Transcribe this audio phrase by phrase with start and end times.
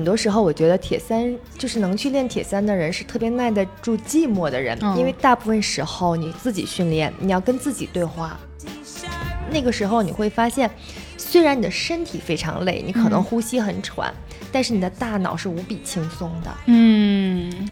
[0.00, 8.40] 很多时候，我觉得铁三就是能去练铁三的人是特别耐得住寂寞的人，因为大部分时候你自己训练，你要跟自己对话。
[9.50, 10.70] 那个时候你会发现，
[11.18, 14.10] 虽然你的身体非常累，你可能呼吸很喘，
[14.50, 16.50] 但是你的大脑是无比轻松的。
[16.64, 17.68] 嗯，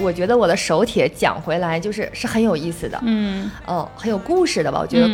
[0.00, 2.96] 我觉得我的手铁讲回来就是是很有意思的。
[3.02, 4.78] 嗯，哦，很有故事的吧？
[4.78, 5.08] 我觉得。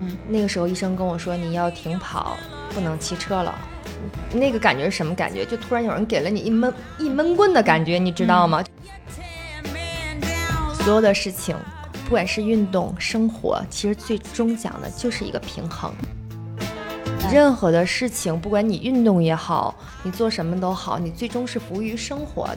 [0.00, 2.36] 嗯，那个时候医生跟我说你要停跑，
[2.74, 3.58] 不能骑车了。
[4.32, 5.44] 那个感觉是什么感觉？
[5.44, 8.64] 就突然有人给了你一闷一闷棍的感觉，你知道吗？
[10.82, 11.56] 所有的事情，
[12.04, 15.92] 不管是运动、生活，其实最终讲的就是一个平衡。
[17.30, 22.48] 任何的事情，不管你运动也好，你做什么都好，你最终是服务于生活。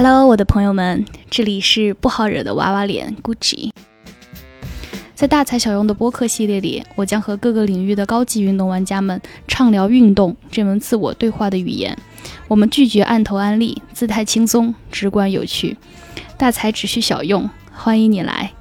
[0.00, 3.72] Hello，我的朋友们，这里是不好惹的娃娃脸 Gucci。
[5.16, 11.98] 在大材小用的播客系列里，我将和各个领域的高级运动玩家们畅聊运动这门自我对话的语言。
[12.46, 15.76] 我们拒绝按头安利，姿态轻松，直观有趣。
[16.36, 18.52] 大材只需小用，欢迎你来。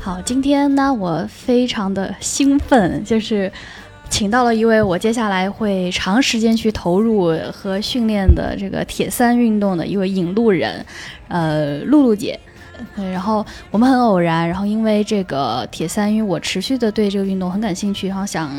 [0.00, 3.50] 好，今天呢，我非常的兴奋，就是。
[4.08, 10.84] 请到了一位我接下来会长时间去投入和训练的这个铁三运动的一位引路人，
[11.28, 12.38] 呃，露露姐。
[12.94, 18.50] 然后我们很偶然，然后因为这个铁三，因为我持续的对这个运动很感兴趣，然后想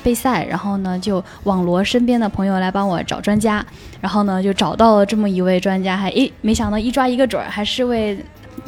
[0.00, 3.64] 备赛，然后呢就网罗身边的朋友来帮我找专家，
[4.00, 8.16] 然后呢就找到了这么一位专家，还诶没想到一抓一个准儿，还是位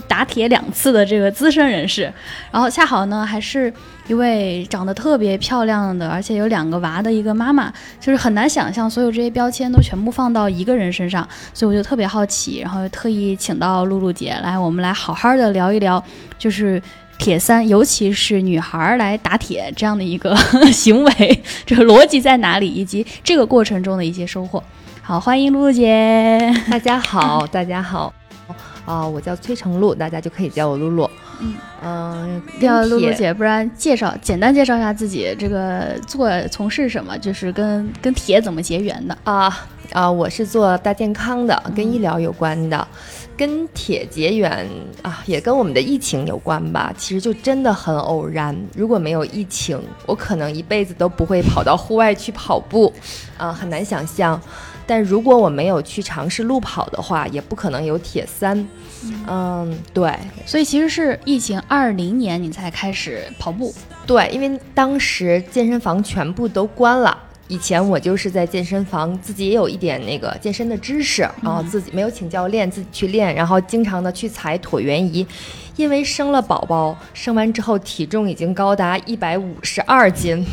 [0.09, 2.13] 打铁两次的这个资深人士，
[2.51, 3.73] 然后恰好呢还是。
[4.09, 16.01] 一位长得特别漂亮的，而且有两个娃的一个妈妈，就是很难想象所有这些标签都全部放到一个人身上，所以我就特别好奇，然后特意请到露露姐来，我们来好好的聊一聊，
[16.39, 16.81] 就是
[17.19, 20.37] 铁三，尤其是女孩来打铁这样的一个
[20.71, 24.63] 行为，这个逻辑在哪里，以及这个过程中的一些收获。
[25.03, 28.15] 好，欢迎露露姐，大家好，大家好，
[28.87, 31.11] 啊，我叫崔成露，大家就可以叫我露露。
[31.39, 40.11] 嗯嗯，要露露姐，不然介绍简单介绍一下自己，这个做从事什么，就是跟跟铁怎么结缘的啊啊！
[40.11, 42.89] 我是做大健康的，跟医疗有关的，
[43.37, 44.67] 跟铁结缘
[45.03, 46.91] 啊，也跟我们的疫情有关吧。
[46.97, 52.91] 其实就真的很偶然，如果没有疫情，我可能一辈子都不会跑到户外去跑步
[53.37, 54.41] 啊，很难想象。
[54.87, 58.67] 但如果我没有去尝试路跑的话，也不可能有铁三。
[59.29, 60.13] 嗯，对，
[60.47, 63.75] 所以其实是疫情二零年你才开始跑步，
[64.07, 67.17] 对，因为当时健身房全部都关了。
[67.49, 75.25] 以前我就是在健身房自己也有一点那个健身的知识，然后自己没有请教练，自己去练，然后经常的去踩椭圆仪。
[75.77, 80.45] 因为生了宝宝，生完之后体重已经高达一百五十二斤，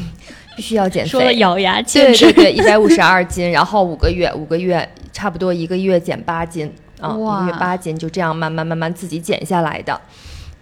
[0.55, 1.09] 必须要减肥。
[1.09, 6.71] 说咬牙坚持，对对对，一百五十二斤，然后五个月，五个月差不多一个月减八斤。
[7.01, 9.99] 啊，一个月八斤，就这样慢慢慢慢自己减下来的，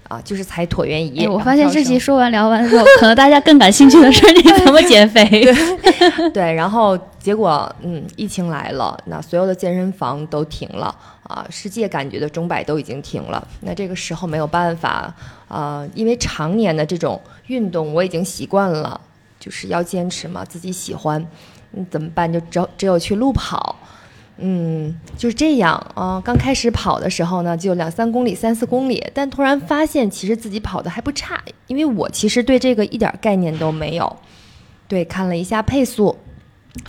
[0.07, 1.28] 啊，就是踩椭圆仪。
[1.28, 5.24] 我发现这期说完聊完之后，可能大家更感兴趣的是你怎么减肥。
[6.34, 13.47] 对，然后结果，嗯，疫情来了，那所有的健身房都停了啊，世界感觉的钟摆都已经停了。
[13.59, 15.13] 那这个时候没有办法
[15.47, 19.00] 啊，因为常年的这种运动我已经习惯了，
[19.41, 21.25] 就是要坚持嘛，自己喜欢，
[21.74, 22.31] 嗯，怎么办？
[22.31, 23.75] 就只有只有去路跑。
[24.38, 26.22] 嗯，就是这样啊。
[26.24, 34.18] 刚开始跑的时候呢，就两三公里、三四公里，但突然发现其实自己跑的还不差，因为我其实对这个一点概念都没有。
[34.88, 36.18] 对，看了一下配速，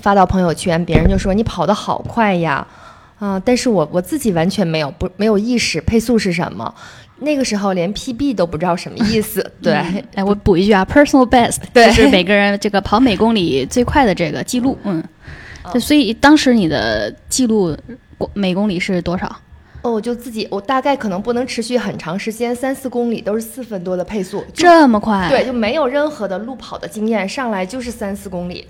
[0.00, 2.66] 发到朋友圈，别人就说你跑得好快呀，
[3.18, 3.40] 啊！
[3.44, 6.74] 但是我我自己完全没有不没有意识配速是什么，
[7.18, 9.48] 那个时候连 PB 都不知道什么意思。
[9.62, 9.74] 对，
[10.14, 15.02] 哎，我补一句啊，personal best， 就是每个人这个跑每公里最快的这个记录，嗯。
[15.72, 17.76] 对，所以当时你的记录
[18.34, 19.34] 每公里是多少？
[19.82, 25.28] 哦，我就自己，我大概可能不能持续很长时间，三四公里都是四分多的配速，这么快？
[25.28, 28.66] 对，就没有任何的路跑的经验，上来就是三四公里。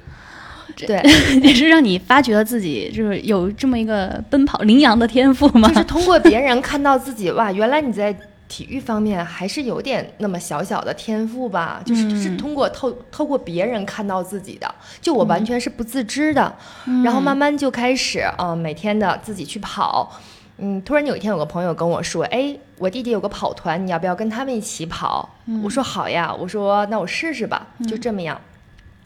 [0.86, 1.00] 对，
[1.42, 5.68] 也是让你发觉了自己，就是有这么一个奔跑羚羊的天赋吗？
[5.70, 8.14] 就是通过别人看到自己，哇，原来你在。
[8.52, 16.54] 体育方面还是有点那么小小的天赋吧，就是就是通过透透过别人看到自己的，就我完全是不自知的，
[17.02, 20.20] 然后慢慢就开始啊，每天的自己去跑，
[20.58, 25.26] 嗯，突然有一天有个朋友跟我说，哎，我弟弟有个跑团，你要不要跟他们一起跑？
[25.64, 28.38] 我说好呀，我说那我试试吧，就这么样，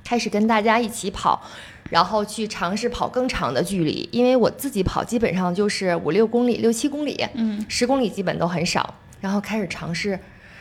[0.05, 1.41] 开始跟大家一起跑，
[1.91, 8.93] 然后去尝试跑更长的距离，因为我自己跑基本上就是五六公里、六七公里，嗯，十公里基本都很少。
[9.27, 10.17] 然后开始尝试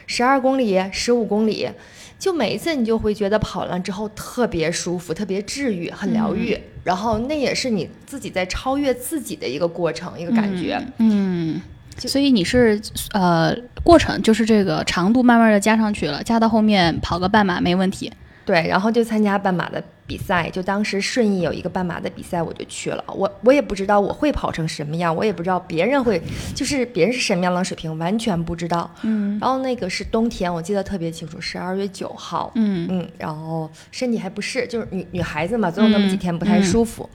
[0.07, 1.69] 十二公里、十五公里，
[2.17, 6.57] 就每一次你就会觉得跑完之后特别舒服、特别治愈、很疗愈。
[6.83, 10.83] 然后那也是你自己在超越自己的一个过程、一个感觉。
[10.97, 11.61] 嗯，
[11.95, 12.81] 就所以你是
[13.11, 18.11] 呃过程就是这个长度慢慢的加上去了，加到后面跑个半马没问题。
[18.45, 23.03] 对，然后就参加半马的比赛，就当时顺义有一个半马的比赛，我就去了。
[23.07, 26.21] 我我也不知道我会跑成什么样，我也不知道别人会，
[26.53, 28.89] 就是别人是什么样的水平，完全不知道。
[29.01, 32.51] 嗯然后那个是冬天，我记得特别清楚，十二月九号。
[32.53, 37.09] 嗯嗯，然后身体还不适，就是女女孩子嘛，总有那么几天不太舒服。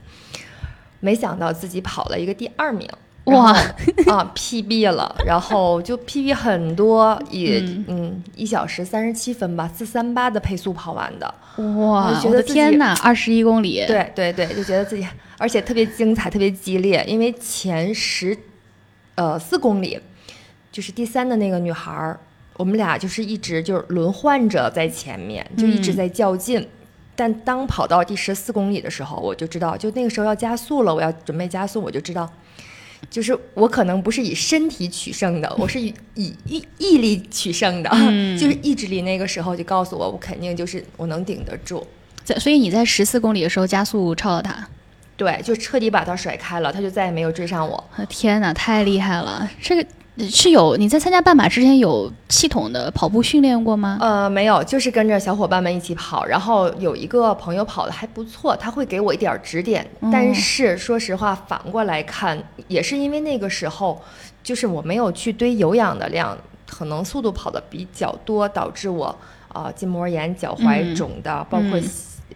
[0.99, 2.87] 没想到自己跑了一个第二名，
[3.25, 3.51] 哇
[4.07, 11.33] 啊 PB 了，然后就 PB 很多，也嗯嗯一小时三十七分吧，四三八的配速跑完的。
[11.77, 13.83] 哇，我的天哪，二十一公里。
[13.85, 15.07] 对对对，就觉得自己，
[15.37, 18.35] 而且特别精彩，特别激烈，因为前十
[19.15, 19.99] 呃四公里，
[20.71, 22.19] 就是第三的那个女孩儿，
[22.57, 26.67] 我们俩就是一直就是轮换着在前面，就一直嗯在较劲。
[27.13, 32.27] 但当跑到第十四公里的时候，我就知道，就那个时候要加速了，我要准备加速，我就知道，
[33.09, 39.01] 就是我可能不是以身体取胜的，我是以以毅毅力取胜的，嗯 就是意志力。
[39.01, 41.85] 那个时候就告诉我，我肯定就是我能顶得住。
[42.23, 44.67] 在所以你在十四公里的时候加速超了他。
[45.17, 47.83] 对，就彻底把他甩开了，他就再也没有追上我。
[47.97, 49.47] 呃天哪，太厉害了！
[49.61, 49.85] 这个
[50.29, 53.97] 是有你在参加半马之前有系统的跑步训练过吗？
[54.01, 59.85] 呃，没有，就是跟着小伙伴们一起跑，然后有一个朋友跑的还不错，他会给我一点儿指点。
[60.11, 64.01] 但是说实话，反过来看，也是因为那个时候，
[64.43, 66.37] 就是我没有去堆有氧的量，
[66.69, 69.05] 可能速度跑的比较多，导致我
[69.49, 71.83] 啊、呃筋膜炎、脚踝嗯肿的，包括嗯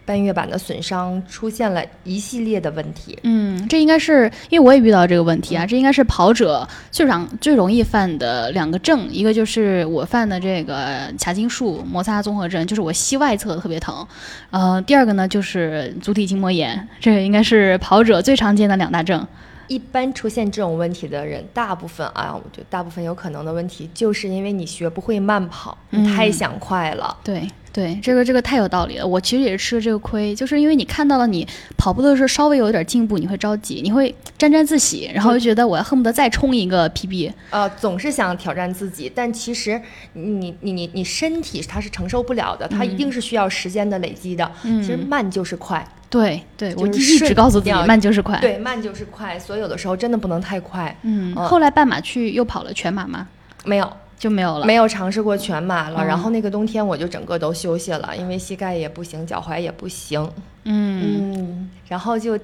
[0.04, 3.18] 半月板的损伤，出现了一系列的问题。
[3.22, 14.06] 嗯，这应该是因为我也遇到这个问题啊，这应该是跑者最常最容易犯的两个症，一个就是我犯的这个髂胫束摩擦综合症，就是我膝外侧特别疼，
[14.50, 19.26] 呃，第二个呢就是足底筋膜炎，这个应该是跑者最常见的两大症。
[19.68, 27.16] 一般出现这种问题的人，大部分啊，我觉得大部分有可能的问题，就是因为你学不会慢跑，你太嗯想快了。
[27.24, 29.06] 对对，这个这个太有道理了。
[29.06, 31.46] 我其实也是吃了这个亏，就是因为你看到了你
[31.76, 37.30] 跑步的时候稍微有一点进步，你会着急，你会沾沾自喜，然后就觉得我要恨不得再冲一个 PB。
[37.50, 39.78] 呃，总是想挑战自己，但其实
[40.14, 44.50] 你你你你身体它是承受不了的，它一定是需要时间的累积的。
[44.62, 48.38] 嗯其实慢就是快，对对，我就是一直告诉自己慢就是快。
[48.40, 50.96] 对，慢就是快，所以有的时候真的不能太快。
[51.02, 53.28] 嗯，呃后来半马去又跑了全马吗？
[53.66, 54.66] 没有，就没有了。
[54.66, 56.02] 没有尝试过全马了。
[56.02, 60.30] 嗯然后那个冬天我就整个都休息了，因为膝盖也不行，脚踝也不行。
[60.64, 62.38] 嗯嗯，然后就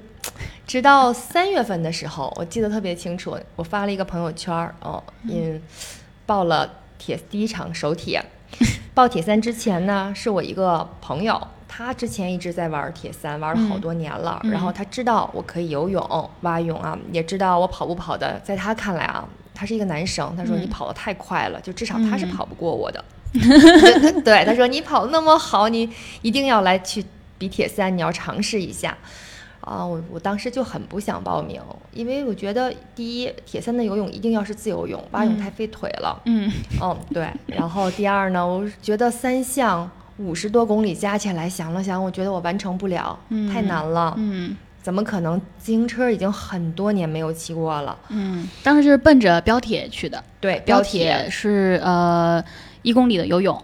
[0.66, 5.60] 直到三月份的时候，我记得特别清楚，我发了一个朋友圈儿，哦，嗯，
[6.26, 8.24] 报了铁第一场首铁。
[8.94, 14.38] 报铁三之前呢，是我一个朋友，他之前一直在玩铁三，玩了好多年了。
[14.44, 19.26] 嗯然后他知道我可以游泳、蛙泳啊，也知道我跑步跑的，在他看来啊，
[19.62, 23.04] 他是一个男生，他说嗯你跑得太快了，就至少他是嗯跑不过我的。
[23.32, 25.88] 对 对，他说你跑得那么好，你
[26.20, 27.04] 一定要来去
[27.38, 28.98] 比铁三，你要尝试一下。
[29.60, 36.20] 啊，我我当时就很不想报名，因为我觉得第一，铁三的游泳一定要是自由泳，蛙泳嗯太费腿了。
[36.24, 36.50] 嗯
[36.82, 37.28] 嗯，对。
[37.46, 43.16] 然后第二呢，我觉得三项五十多公里加起来，想了想，我觉得我完成不了，
[43.52, 44.14] 太嗯难了。
[44.19, 45.41] 嗯怎么可能？
[45.58, 47.96] 自行车已经很多年没有骑过了。
[48.08, 50.22] 嗯，当时就是奔着标铁去的。
[50.41, 52.43] 对，标铁铁是呃
[52.82, 53.56] 一公里的游泳，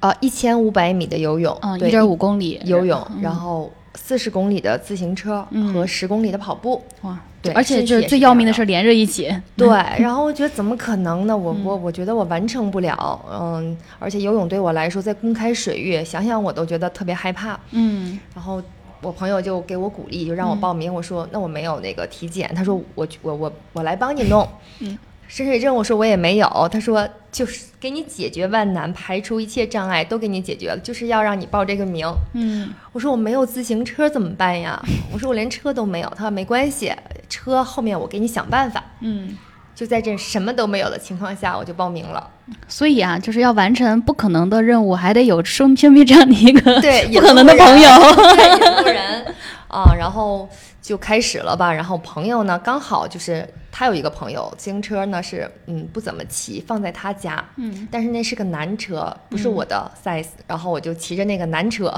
[0.00, 6.82] 呃，一千五百米的游泳，嗯，一点五公里游泳，嗯然后四十公里的自行车嗯和十公里的跑步。
[7.02, 9.30] 哇，对，而且就是最要命的是连着一起。
[9.54, 9.68] 对，
[10.00, 11.36] 然后我觉得怎么可能呢？
[11.36, 17.60] 我嗯我我觉得我完成不了，嗯，而且游泳对我来说，在公开水域，想想我都觉得特别害怕。
[17.72, 18.62] 嗯然后
[19.02, 20.92] 我朋友就给我鼓励，就让我嗯报名。
[20.92, 24.48] 我说那我没有那个体检，他说我我我我来帮你弄。
[24.78, 24.96] 嗯，
[25.28, 32.06] 深水证我说我也没有，他说就是给你解决万难，排除一切障碍，都给你解决了，就是要让你报这个名。
[32.34, 34.80] 嗯我说我没有自行车怎么办呀？
[35.12, 36.08] 我说我连车都没有。
[36.16, 36.92] 他说没关系，
[37.28, 38.84] 车后面我给你想办法。
[39.00, 39.36] 嗯，
[39.82, 42.30] 就在这什么都没有的情况下，我就报名了。
[42.68, 47.88] 所以啊，就是要完成不可能的任务，还得有身身边这样的一个对， 不可能的朋友。
[48.36, 49.34] 对，引路人
[49.66, 50.48] 啊，然后
[50.80, 51.72] 就开始了吧。
[51.72, 61.92] 然后朋友呢，刚好就是他有一个朋友，自行车呢是嗯不怎么骑，放在他家，嗯，但是那是个男车，不是我的 size，、然后我就骑着那个男车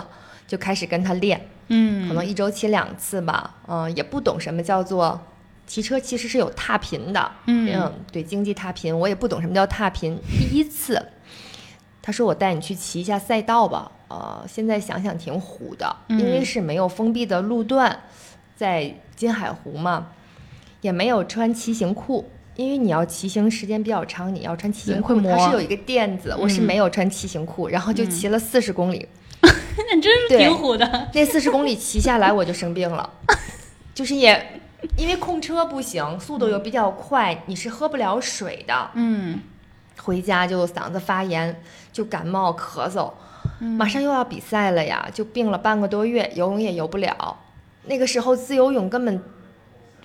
[0.47, 1.39] 就开始跟他练，
[1.69, 5.21] 嗯，可能一周骑两次吧，嗯、也不懂什么叫做
[5.67, 7.93] 骑车，其实是有踏频的，嗯。
[8.13, 10.19] 对，经济踏频，我也不懂什么叫踏频。
[10.39, 11.03] 第一次，
[12.03, 18.01] 他说我带你去骑一下赛道吧，呃，现在想想挺虎的，因为嗯是没有封闭的路段，
[18.57, 20.09] 在金海湖嘛，
[20.81, 22.29] 也没有穿骑行裤。
[22.57, 29.09] 因为你要骑行时间比较长，你要穿骑行裤，它是有一个垫子，我是嗯没有穿骑行裤，然后就骑了四十公里，
[29.43, 31.11] 那真是挺虎的。
[31.13, 33.13] 那四十公里骑下来我就生病了，
[33.93, 34.61] 就是也
[34.97, 39.41] 因为控车不行，速度又比较快，你是喝不了水的，嗯
[40.03, 41.63] 回家就嗓子发炎，
[41.93, 43.13] 就感冒咳嗽，
[43.61, 47.39] 嗯马上又要比赛了呀，就病了半个多月，游泳也游不了。
[47.85, 49.23] 那个时候自由泳根本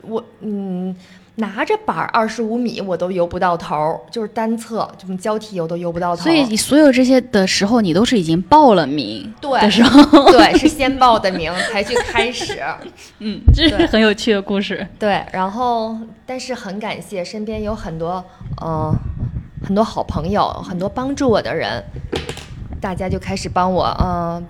[0.02, 0.96] 我嗯
[1.40, 6.24] 拿着板二十五米我都游不到头儿，就是单侧这么交替游都游不到头。
[6.24, 12.62] 所以你所有这些的时候，你都是已经报了名对的时候，对是先报的名才去开始。
[13.20, 14.86] 嗯，这是很有趣的故事。
[15.00, 18.24] 对，然后但是很感谢身边有很多
[18.62, 18.94] 呃
[19.66, 21.84] 很多好朋友，很多帮助我的人，
[22.82, 24.42] 大家就开始帮我，呃，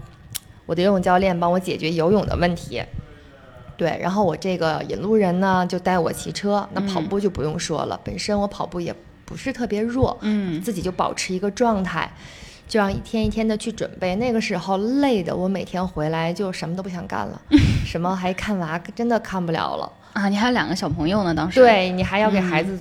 [0.66, 2.82] 我的游泳教练帮我解决游泳的问题。
[3.80, 8.94] 对，然后我这个引路人呢就带我骑车，那跑嗯步就不用说了，本身我跑步也
[9.24, 12.12] 不是特别弱，嗯自己就保持一个状态，
[12.68, 14.18] 这样一天一天的去准备。
[14.18, 17.42] 那个时候累的我每天回来就什么都不想干了，
[17.88, 19.90] 什么还看娃真的看不了了。
[20.12, 22.78] 啊，你还有两个小朋友呢，当时。，对你还要给嗯孩子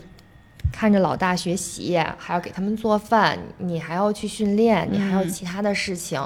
[0.73, 6.19] 看着老大学习，还要给他们做饭，你还要去训练，你还有嗯其他的事情，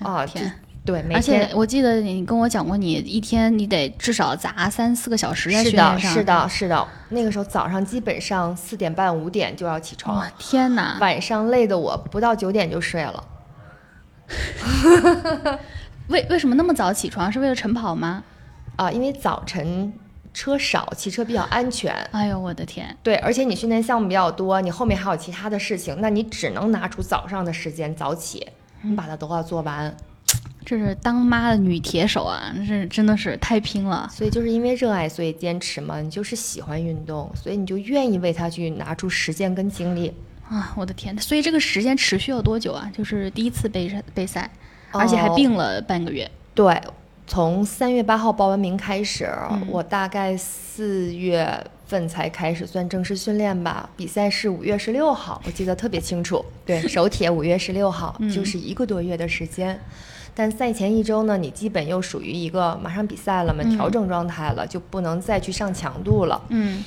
[0.00, 0.52] 啊，这天。
[0.90, 6.12] 对，而且我记得你跟我讲过，你一天你得至少砸三四个小时在是的，训练上。
[6.12, 6.88] 是的，是的。
[7.10, 10.98] 那个时候早上基本上四点半五点就要起床哇，，天哪！
[11.00, 13.24] 晚上累的我不到九点就睡了。
[16.08, 17.30] 为为什么那么早起床？
[17.30, 18.22] 是为了晨跑吗？
[18.76, 19.92] 啊，因为早晨
[20.32, 21.92] 车少，骑车比较安全。
[22.12, 22.96] 哎呦，我的天！
[23.02, 28.46] 对，而且你训练项目比较多，你后面还有其他的事情，那你只能拿出早上的时间早起，
[28.82, 29.94] 你把它都要做完。
[30.64, 34.08] 这是当妈的女铁手啊，这真的是太拼了。
[34.12, 36.00] 所以就是因为热爱，所以坚持嘛。
[36.00, 40.12] 你就是喜欢运动，所以你就愿意为它去拿出时间跟精力。
[40.48, 41.16] 啊，我的天！
[41.18, 42.90] 所以这个时间持续了多久啊？
[42.92, 44.50] 就是第一次备赛备赛，
[44.90, 46.28] 而且还哦病了半个月。
[46.54, 46.76] 对，
[47.26, 53.88] 从三月八号报完名开始，嗯我大概四月份才开始算正式训练吧。
[53.96, 56.44] 比赛是五月十六号，我记得特别清楚。
[56.66, 59.78] 对， 首铁五月十六号，嗯就是一个多月的时间。
[60.34, 66.40] 但赛前一周呢，你基本又属于一个马上比赛了嘛，嗯调整状态了，就不能再去上强度了。
[66.48, 66.82] 嗯，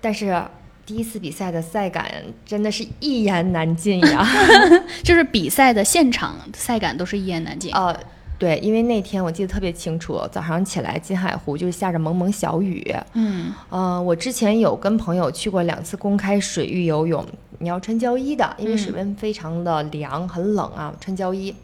[0.00, 0.40] 但是
[0.86, 2.10] 第一次比赛的赛感
[2.44, 4.26] 真的是一言难尽呀。
[5.02, 7.72] 就是比赛的现场赛感都是一言难尽。
[7.72, 7.96] 呃，
[8.38, 12.94] 对，因为那天我记得特别清楚，早上起来金海湖就是下着蒙蒙小雨。
[13.14, 17.24] 嗯呃，我之前有跟朋友去过两次公开水域游泳，
[17.58, 21.54] 你要穿胶衣的，因为水嗯温非常的凉，很冷啊，穿胶衣。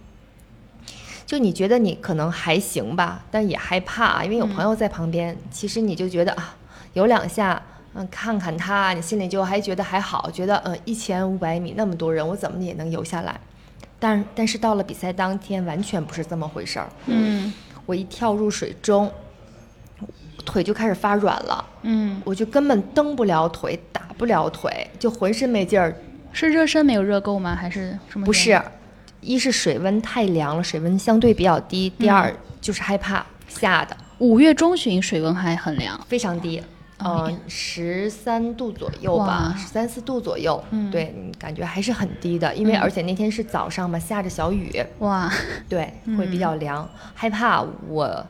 [1.27, 5.37] 就你觉得你可能还行吧，但也害怕啊，因为有朋友在旁边。
[5.51, 6.55] 其实你就觉得啊，
[6.93, 7.61] 游两下，
[7.95, 13.41] 嗯，看看他，你心里就还觉得还好，觉得嗯，一千五百米那么多人，我怎么也能游下来。
[13.99, 16.89] 但但是到了比赛当天，完全不是这么回事儿。
[17.07, 17.53] 嗯
[17.87, 19.11] 我一跳入水中，
[20.45, 21.65] 腿就开始发软了。
[21.83, 25.97] 嗯，我就根本蹬不了腿，打不了腿，就浑身没劲儿。
[26.33, 27.55] 是热身没有热够吗？
[27.55, 28.27] 还是什么？
[28.27, 28.61] 不是，
[29.21, 36.01] 一是水温太凉了，水温相对比较低；第二就是害怕吓的五月中旬水温还很凉。
[36.09, 36.63] 非常低，
[36.99, 40.63] 哦嗯，十三度左右吧，十三四度左右。
[40.71, 45.31] 嗯对，感觉还是很低的，因为嗯而且那天是早上嘛，下着小雨，哇，
[45.69, 48.27] 对，会比较凉，害怕我。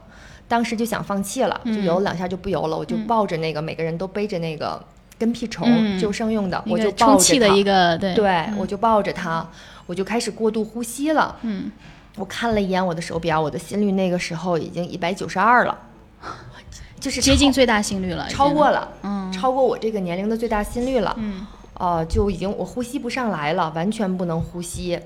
[0.49, 4.81] 当时就想放弃了，就嗯游两下就不游了，我就嗯抱着那个，每个人都背着那个
[5.19, 9.45] 跟屁虫、嗯救生用的，我就抱着充气的一个对对，嗯我就抱着它，
[9.87, 11.37] 我就开始过度呼吸了。
[11.43, 11.71] 嗯
[12.16, 15.78] 我看了一眼我的手表，我的心率那个时候已经一百九十二了，
[16.99, 21.14] 就是接近最大心率了，超过了，嗯超过我这个年龄的最大心率了。
[21.19, 24.99] 嗯呃，就已经我呼吸不上来了，完全不能呼吸，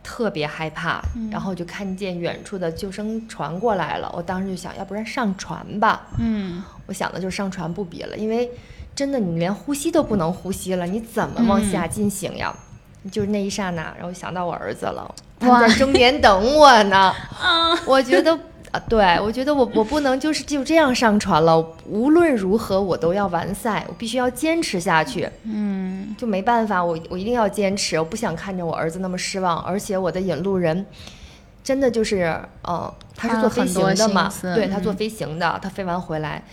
[0.00, 1.02] 特别害怕。
[1.16, 6.06] 嗯然后就看见远处的救生船过来了，我当时就想，要不然上船吧。
[6.20, 8.48] 嗯我想的就是上船不比了，因为
[8.94, 12.54] 真的你连呼吸都不能呼吸了，你怎么往下进行呀？
[13.10, 16.96] 就是那一刹那，然后想到我儿子了，他在终点等我呢。
[17.40, 18.32] 啊我觉得
[18.70, 25.28] 啊，对，我觉得我我不能就是就这样上船了，无论如何我都要完赛，我必须要坚持下去。
[25.44, 30.84] 嗯，就没办法，我我一定要坚持，我不想看着我儿子那么失望，而且我的引路人。
[31.62, 34.30] 真的就是，呃，他是做飞行的嘛？
[34.54, 36.44] 对他做飞行的，他飞完回来，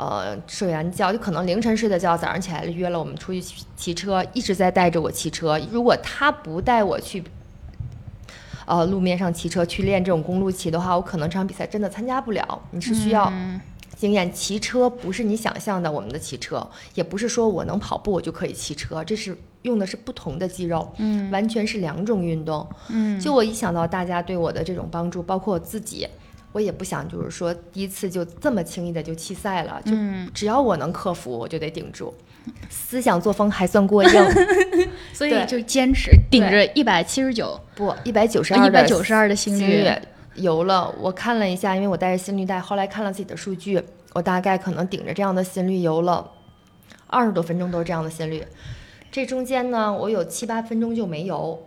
[0.00, 3.42] 呃，睡完觉就可能凌晨睡的觉，早上起来约了我们出去
[3.76, 5.60] 骑车，一直在带着我骑车。
[5.70, 7.22] 如果他不带我去，
[8.64, 12.62] 呃，路面上骑车去练这种公路骑的话，我可能这场比赛真的参加不了。
[12.70, 13.30] 你是需要
[13.94, 19.36] 经验，骑车不是你想象的我们的骑车，也不是说我能跑步我就可以骑车，这是。
[19.62, 26.08] 用的是不同的肌肉，嗯，完全是两种运动，嗯，就我一想到大家对我的这种帮助，包括我自己，
[26.52, 29.92] 我也不想就是说第一次就这么轻易的就弃赛了，就
[30.34, 32.12] 只要我能克服，我就得顶住，
[32.68, 34.10] 思想作风还算过硬，
[35.14, 37.58] 所以就坚持顶着一百七十九。
[37.74, 39.88] 不一百九十二一百九十二的心率
[40.34, 46.30] 游了，我看了一下，因为我带着心率带，后来看了自己的数据，我大概可能顶着这样的心率游了
[47.06, 48.44] 二十多分钟，都是这样的心率。
[49.10, 51.58] 这中间呢，我有七八分钟就没游，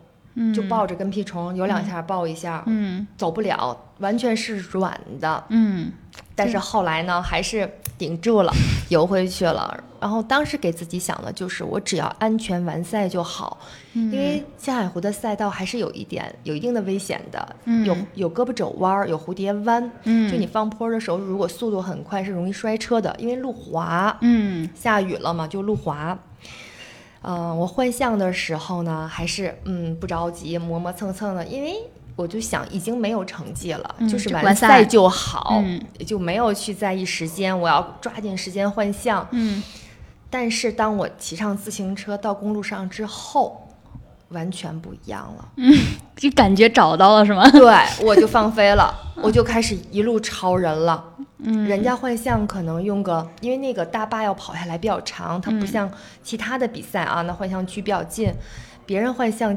[0.55, 5.91] 就抱着跟屁虫游两下，抱一下，嗯，走不了，完全是软的，嗯。
[6.36, 8.51] 但是后来呢，还是顶住了，
[8.89, 9.83] 游回去了。
[10.00, 13.57] 然后当时给自己想的就是，我只要安全完赛就好，
[13.93, 17.55] 因为青海湖的赛道还是有一点有一定的危险的，
[17.86, 26.17] 有有胳膊肘弯，有蝴蝶弯，就你放坡的时候，如果速度很快是容易摔车的，因为路滑，嗯，下雨了嘛，就路滑。
[27.22, 31.75] 嗯，我换向的时候呢，还是嗯不着急，磨磨蹭蹭的，因为
[32.15, 35.62] 我就想已经没有成绩了，就是完赛就好，
[36.05, 39.27] 就没有去在意时间，我要抓紧时间换项。
[39.32, 39.63] 嗯，
[40.29, 43.67] 但是当我骑上自行车到公路上之后，
[44.29, 45.48] 完全不一样了。
[45.58, 45.74] 嗯，
[46.15, 47.50] 就感觉找到了是吗？
[47.50, 51.03] 对，我就放飞了， 我就开始一路超人了。
[51.46, 55.91] 嗯，人家换项可能用个，因为那个大坝要跑下来比较长，它不像
[56.24, 58.34] 其他的比赛啊，那换项区比较近，
[58.86, 59.55] 别人换相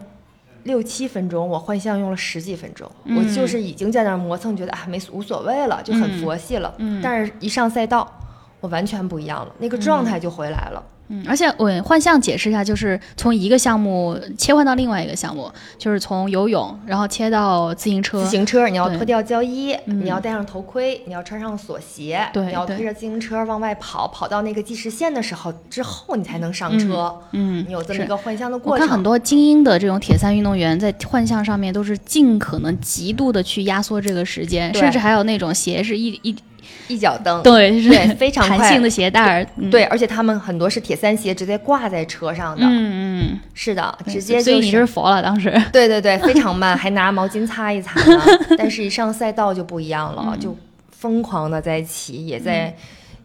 [0.66, 6.74] 六七分钟，我换项用了十几分钟，我就是已经在那磨蹭，觉得啊没无所谓了，就很佛系了。
[6.78, 8.06] 嗯，但是一上赛道，
[8.60, 10.82] 我完全不一样了，那个状态就回来了。
[11.08, 18.22] 嗯，而且我换项解释一下，就是从一个项目切换到另外一个项目，就是从游泳，然后切到自行车。
[18.24, 27.14] 自行车，你要脱掉胶衣，你要戴上头盔，你要穿上锁鞋，你要推着自行车往外跑，跑到那个计时线的时候之后，你才能上车。
[27.32, 28.84] 嗯，你有这么一个换项的过程。
[28.84, 36.34] 我看很多精英的这种铁三运动员在换项上面都是尽可能极度的去压缩这个时间，甚至还有那种鞋是一一。
[36.88, 48.22] 一脚蹬，对，对，非常弹性的鞋带儿，对，而且他们很多是铁三鞋，直接挂在车上的，嗯嗯，是的，直接，所以你是佛了当时，对对对， 非常慢，还拿毛巾擦一擦呢，
[48.56, 50.56] 但是一上赛道就不一样了，就
[50.90, 52.74] 疯狂的在骑，也在。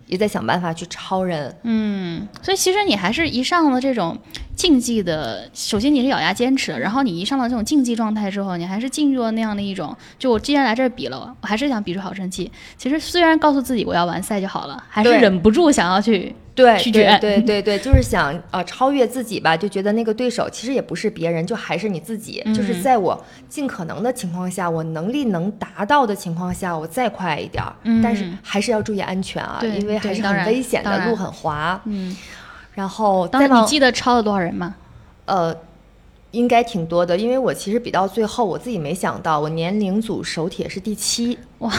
[0.07, 4.17] 也在想办法去超人，嗯，所以其实你还是一上了这种
[4.61, 12.51] 竞技的，首先你是咬牙坚持，然后你一上到这种竞技状态之后，你还是进入了那样的一种，就我既然来这儿比了，我还是想比出好成绩。
[12.77, 16.35] 其实虽然告诉自己我要完赛就好了，还是忍不住想要去。
[16.53, 22.43] 对对对对对，就是想呃超越自己吧，就觉得那个对手其实也不是别人，就还是你自己。
[22.53, 23.19] 就是在我
[23.49, 31.81] 尽可能的情况下，我能力能达到的情况下，我再快一点儿，但是还是要注意安全啊，因为还是很危险的，路很滑。
[31.85, 32.15] 嗯，
[32.73, 34.75] 然后当时你记得超了多少人吗？
[35.25, 35.55] 呃，
[36.31, 41.71] 应该挺多的，因为我其实比到最后，我自己没想到，我年龄组手铁是第七， 哇，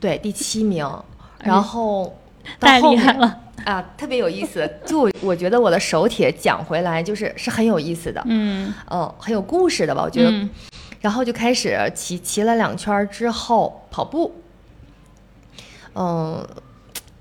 [0.00, 0.88] 对，第七名，
[1.42, 2.16] 然后
[2.60, 3.40] 太厉害了。
[3.64, 10.02] 啊，特别有意思，就我觉得我的手帖讲回来就是是很有意思的，嗯，嗯，很有故事的吧？
[10.02, 10.48] 我觉得，
[11.00, 14.34] 然后就开始骑骑了两圈之后跑步，
[15.94, 16.46] 嗯，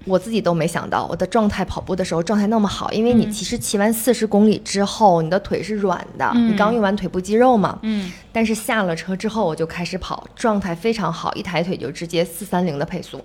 [0.06, 13.22] 我自己都没想到我的状态跑步的时候状态那么好，因为你其实骑完四十公里之后，你的腿是软的，你刚用完腿部肌肉嘛，嗯，但是下了车之后我就开始跑，状态非常好，一抬腿就直接四三零的配速。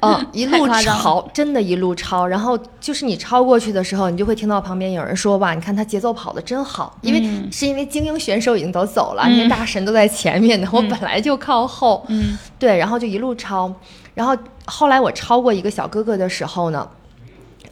[0.00, 2.26] 嗯， 一路超，真的，一路超。
[2.26, 12.04] 然后就是你超过去的时候，你就会听到旁边有人说：“哇，你看他节奏跑的真好。”因为是因为精英选手已经都走了，那些大神都在前面呢，我本来就靠后。
[12.08, 13.72] 嗯，对，然后就一路超。
[14.14, 14.34] 然后
[14.64, 16.88] 后来我超过一个小哥哥的时候呢，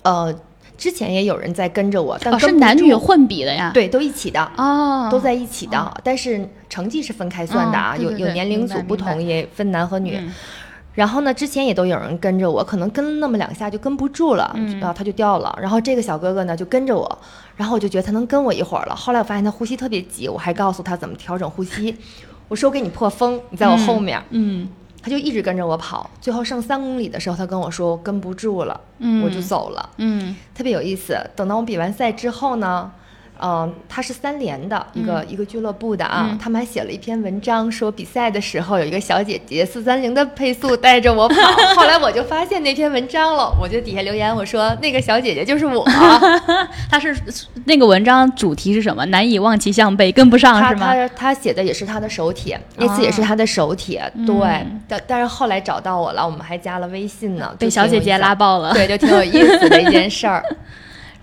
[0.03, 0.35] 呃，
[0.77, 3.71] 之前也有人在跟着我，但是男女混比的呀？
[3.73, 10.21] 对，都一起的哦，都在一起的，但是成绩是分开算的啊，有有年龄组不同，也分男和女。
[10.95, 15.57] 然后呢，之前也都有人跟着我，可能跟那么两下就跟不住了，然后他就掉了。
[15.61, 17.19] 然后这个小哥哥呢就跟着我，
[17.57, 18.95] 然后我就觉得他能跟我一会儿了。
[18.95, 21.97] 后来我发现他呼吸特别急，我还告诉他怎么调整呼吸。
[22.49, 24.23] 我说我给你破风，你在我后面。
[24.31, 24.69] 嗯
[25.03, 29.91] 他就一直跟着我跑，最后剩三公里的时候，他跟我说我跟不住了，嗯我就走了。
[29.99, 31.15] 嗯特别有意思。
[31.37, 32.91] 等到我比完赛之后呢，
[33.41, 41.35] 嗯、他是三联的一个、一个俱乐部的啊，嗯他们还写了一篇文章，说比赛的时候有一个小姐姐四三零的配速带着我跑。
[41.77, 45.85] 后来我就发现那篇文章了，我就底下留言我说那个小姐姐就是我，
[46.91, 47.15] 她是
[47.65, 49.05] 那个文章主题是什么？
[49.07, 50.95] 难以望其项背，跟不上是吗？
[50.95, 54.81] 她她写的也是她的手帖，那次也是她的手帖，对嗯。
[54.87, 58.73] 但但是后来找到我了，我们还加了微信呢，被小姐姐拉爆了。
[58.73, 60.45] 对，就挺有意思的一件事儿。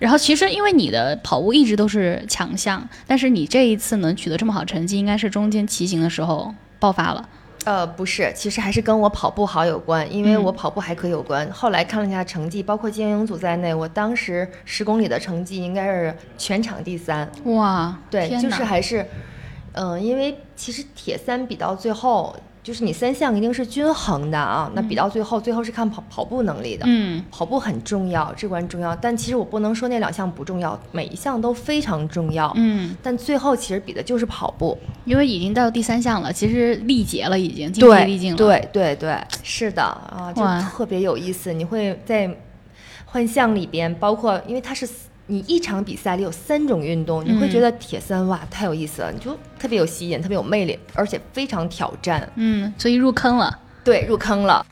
[0.02, 7.30] 然后其实因为你的跑步一直都是强项，但是你这一次能取得这么好成绩，应该是中间骑行的时候爆发了。
[7.66, 11.48] 呃，不是，其实还是跟我跑步好有关，因为嗯我跑步还可以有关。
[11.52, 17.32] 后来看了一下成绩，包括精英组在内，我当时十公里的成绩应该是全场第三。
[17.44, 19.06] 哇，对，就是还是，
[19.74, 24.72] 嗯、因为其实铁三比到最后，就是你三项一定是均衡的啊。
[24.74, 26.86] 那比到最后，最后是看跑跑步能力的。
[26.88, 28.96] 嗯跑步很重要，至关重要。
[28.96, 32.52] 但其实我不能说那两项不重要，每一项都非常重要。
[32.56, 34.78] 嗯，但最后其实比的就是跑步。
[35.06, 41.52] 因为已经到第三项了，其实力竭了，已经精疲对力尽了。，对对对，是的啊，就特别有意思。
[41.52, 42.30] 你会在
[43.06, 44.88] 幻象里边，包括因为它是
[45.32, 52.30] 你一场比赛里有三种运动，你会觉嗯得铁三哇太有意思了，你就特别有吸引，特别有魅力，而且非常挑战。
[52.36, 53.58] 嗯，所以入坑了。
[53.82, 54.66] 对，入坑了。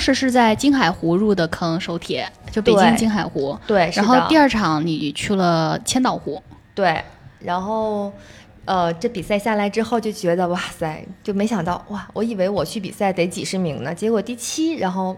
[0.00, 3.54] 当时是在金海湖入的坑首铁，就北京金海湖。
[3.66, 6.42] 对，然后第二二场你去了千岛湖。
[6.74, 7.04] 对，
[7.40, 8.10] 然后。
[8.66, 15.16] 呃，这比赛下来之后就觉得哇塞，就没想到哇，我以为我去比赛得几十名呢，结果第七，然后，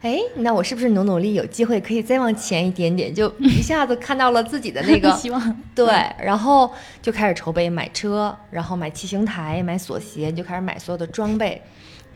[0.00, 3.14] 哎，那我是不是努努力，有机会可以再往前一点点？
[3.14, 5.86] 就一下子看到了自己的那个 希望对，
[6.18, 11.60] 然后就开始筹备买车，然后买骑行台、买锁鞋，就开始买所有的装备。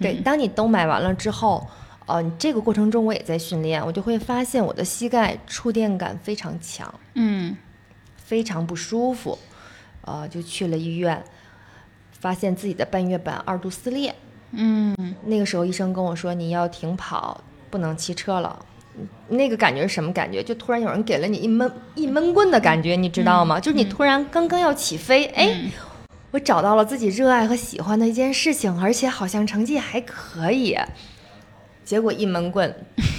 [0.01, 1.67] 对，嗯当你都买完了之后，
[2.09, 7.55] 呃，你这个过程中我也在训练，我就会发现我的膝盖触电感非常强，嗯
[8.17, 9.39] 非常不舒服，
[10.03, 11.23] 呃，就去了医院，
[12.13, 14.15] 发现自己的半月板二度撕裂。
[14.53, 18.65] 嗯那个时候医生跟我说你要停跑，不能骑车了。
[19.29, 20.43] 那个感觉是什么感觉？
[20.43, 23.61] 就突然有人给了你一闷一闷棍的感觉，你知道吗？
[23.61, 25.71] 就是你突然刚刚要起飞，哎，嗯
[26.31, 30.77] 我找到了自己热爱和喜欢的一件事情，而且好像成绩还可以。
[31.89, 32.71] 结果一闷棍，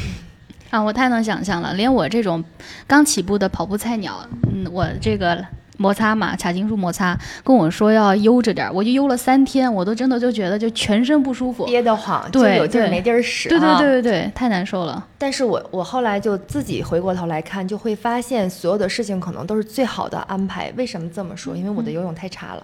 [0.69, 2.43] 啊，我太能想象了，连我这种
[2.85, 5.43] 刚起步的跑步菜鸟，嗯，我这个
[5.77, 11.65] 摩擦嘛，髂胫束摩擦，跟我说要悠着点儿，我就悠了三天，我都真的就觉得就全身不舒服。
[11.65, 13.49] 憋得慌，对就有劲儿没地儿使、啊。
[13.49, 15.03] 对对对对对，太难受了。
[15.17, 20.71] 但是我我后来就自己回过头来看，就会发现所有的事情可能都是最好的安排。
[20.77, 21.57] 为什么这么说？
[21.57, 22.63] 因为我的游泳太差了，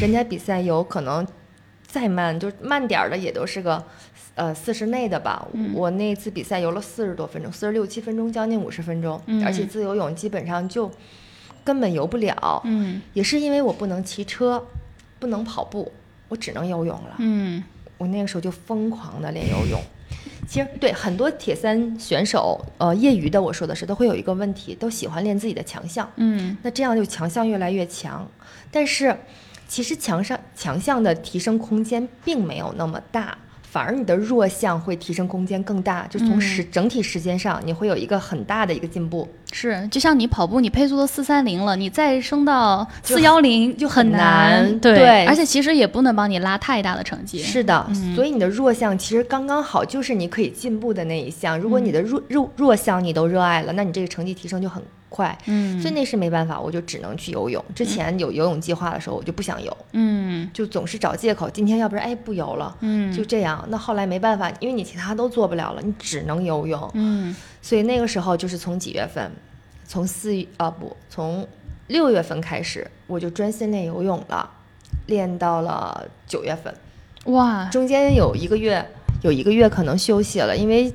[0.00, 1.26] 人家比赛有可能
[1.86, 3.82] 再慢，就慢点儿的也都是个
[4.34, 5.46] 呃四十内的吧。
[5.72, 10.90] 我那次比赛游了四十多分钟，四十六七分钟，将近五十分钟，嗯而且自由泳基本上就
[11.62, 12.60] 根本游不了。
[12.64, 14.66] 嗯也是因为我不能骑车，
[15.18, 15.92] 不能跑步，
[16.28, 17.14] 我只能游泳了。
[17.18, 17.62] 嗯
[17.96, 19.80] 我那个时候就疯狂的练游泳。
[20.46, 26.10] 其实对很多铁三选手，呃，业余的我说的是，都会有一个问题，都喜欢练自己的强项。
[26.16, 28.28] 嗯那这样就强项越来越强，
[28.70, 29.16] 但是
[29.66, 39.28] 其实强上强项的提升空间并没有那么大，反而你的弱项会提升空间更大，就从时、整体时间上你会有一个很大的一个进步。
[39.52, 47.38] 是，就像你跑步，你配速都四三零了，你再升到四幺零就很很难对，对而且其实也不能帮你拉太大的成绩。
[47.38, 51.56] 是的，嗯所以你的弱项其实刚刚好，就是你可以进步的那一项。
[51.56, 54.82] 如果嗯你的弱弱弱项你都热爱了，那你这个成绩提升就很
[55.14, 55.38] 快。
[55.46, 57.64] 嗯，所以那是没办法，我就只能去游泳。
[57.74, 61.48] 之前有游泳计划的时候，我就不想游，嗯就总是找借口。
[61.48, 63.64] 今天要不然哎不游了，嗯就这样。
[63.68, 66.90] 那后来没办法，因为你其他都做不了了，你只能游泳。
[66.94, 69.30] 嗯所以那个时候就是从几月份，
[69.86, 71.46] 从四月啊不，从
[71.86, 74.50] 六月份开始，我就专心练游泳了，
[75.06, 76.74] 练到了九月份。
[77.26, 78.86] 哇，中间有一个月，
[79.22, 80.92] 有一个月可能休息了，因为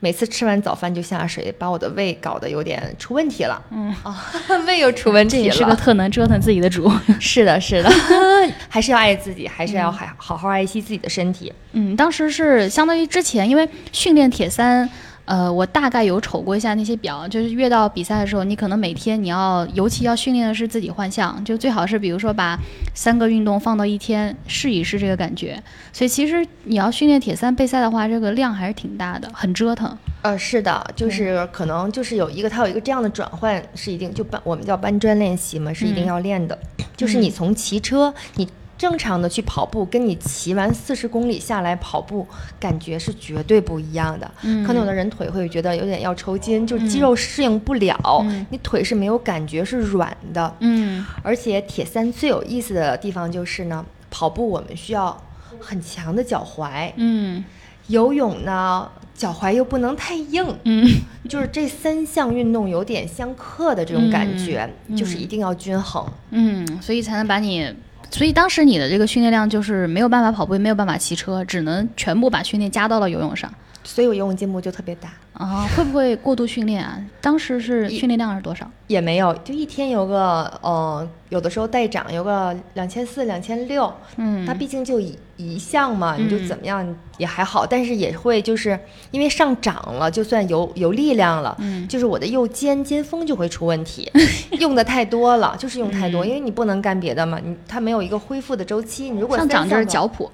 [0.00, 3.60] 每次吃完早饭就下水，把我的胃搞得有点出问题了。
[3.70, 4.24] 嗯啊，
[4.66, 5.74] 胃又出问题了这也是个。
[5.74, 6.90] 特能折腾自己的主。
[7.18, 7.90] 是的，是的，
[8.68, 11.52] 还是要爱自己，还是要还好好爱惜自己的身体。
[11.72, 14.88] 嗯，当时是相当于之前因为训练铁三。
[15.28, 22.58] 呃，我大概有瞅过一下那些表，就是越到比赛的时候，你可能每天你要，尤其要训练的是自己换项，就最好是比如说把
[22.94, 25.62] 三个运动放到一天试一试这个感觉。
[25.92, 29.94] 所以其实你要训练铁三备赛的话，这个量还是挺大的，很折腾。
[30.22, 36.58] 呃，是的，就是可能就是有一个它有一个这样的转换是一定就搬我们叫搬砖练习嘛，是一定要练的，
[36.96, 38.48] 就是你从骑车你。
[38.78, 42.24] 正常的去跑步，跟你骑完四十公里下来跑步，
[42.60, 44.30] 感觉是绝对不一样的。
[44.42, 50.54] 嗯，可能有的人腿会觉得有点要抽筋，就是肌肉适应不了，你腿是没有感觉，是软的。
[50.60, 55.20] 嗯，而且铁三最有意思的地方就是呢，跑步我们需要
[55.58, 56.92] 很强的脚踝。
[56.94, 57.44] 嗯，
[57.88, 60.56] 游泳呢，脚踝又不能太硬。
[60.62, 60.88] 嗯，
[61.28, 66.06] 就是这三项运动有点相克的这种感觉，就是一定要均衡。
[66.30, 67.74] 嗯，所以才能把你。
[68.10, 73.52] 所以当时你的这个训练量就是没有办法跑步，也没有办法骑车，只能全部把训练加到了游泳上。
[73.84, 75.66] 所以我游泳进步就特别大啊！
[75.76, 77.00] 会不会过度训练啊？
[77.20, 78.68] 当时是训练量是多少？
[78.88, 83.92] 也没有，就一天有个呃，有的时候带涨有个两千四、两千六。
[84.16, 86.84] 嗯，它毕竟就一一项嘛，你就怎么样
[87.18, 88.76] 也还好，但是也会就是
[89.12, 94.10] 因为上涨了，就算有有力量了，嗯，就是我的右肩肩峰就会出问题，
[94.58, 99.08] 用的太多了，就是用太多，因为你不能干别的嘛，你它没有一个恢复的周期。
[99.10, 100.28] 你如果上涨就是脚蹼。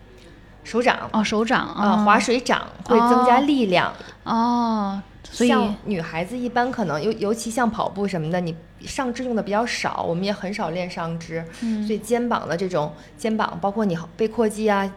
[0.65, 3.93] 手掌哦，手掌啊，划水掌会增加力量
[4.25, 5.01] 哦。
[5.23, 5.53] 所以
[5.85, 11.45] 女孩子一般可能尤尤其像跑步什么的，你上肢用的比较少，我们也很少练上肢，
[11.87, 14.89] 所以肩膀的这种肩膀，包括你背阔肌啊，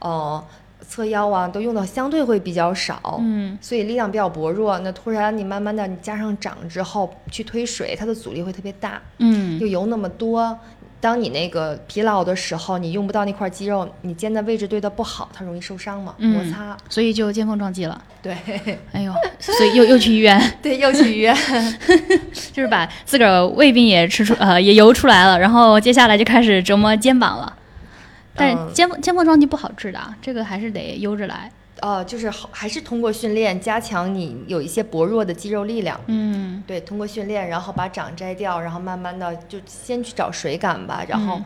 [0.00, 0.44] 呃，
[0.86, 3.18] 侧腰啊，都用的相对会比较少。
[3.20, 4.76] 嗯，所以力量比较薄弱。
[4.80, 9.00] 那突然你慢慢的你加上掌之后去推水，它的阻力会特别大。
[9.18, 10.58] 嗯，又游那么多。
[11.04, 18.02] 当你那个疲劳的时候，你用不到那块肌肉，你肩的位置对的不好，它容易受伤嘛，摩擦，所以就肩峰撞击了。
[18.22, 18.34] 对，
[18.90, 20.40] 哎呦，所以又又去医院。
[20.62, 21.36] 对，又去医院，
[22.54, 27.54] 就是把自个儿胃病也吃出，呃，也游出来了，然后接下来就开始折磨肩膀了。
[28.34, 31.52] 但是肩肩峰撞击不好治的，这个还是得悠着来。
[31.80, 36.00] 呃，就是还是通过训练加强你有一些薄弱的肌肉力量。
[36.06, 36.33] 嗯，
[36.66, 41.04] 对，通过训练，然后把掌摘掉，然后慢慢的就先去找水感吧。
[41.08, 41.40] 然后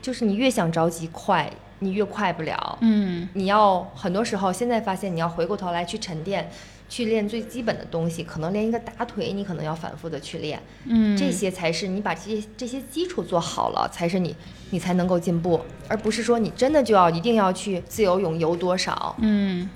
[0.00, 2.78] 就是你越想着急快，你越快不了。
[2.80, 6.50] 嗯，你要很多时候现在发现你要回过头来去沉淀。
[6.88, 14.36] 去练最基本的东西，可能连一个打腿，你可能要反复的去练，嗯，这些才是你把这些这些基础做好了，才是你
[14.68, 19.66] 你才能够进步，而不是说你真的就要一定要去自由泳游多少，嗯。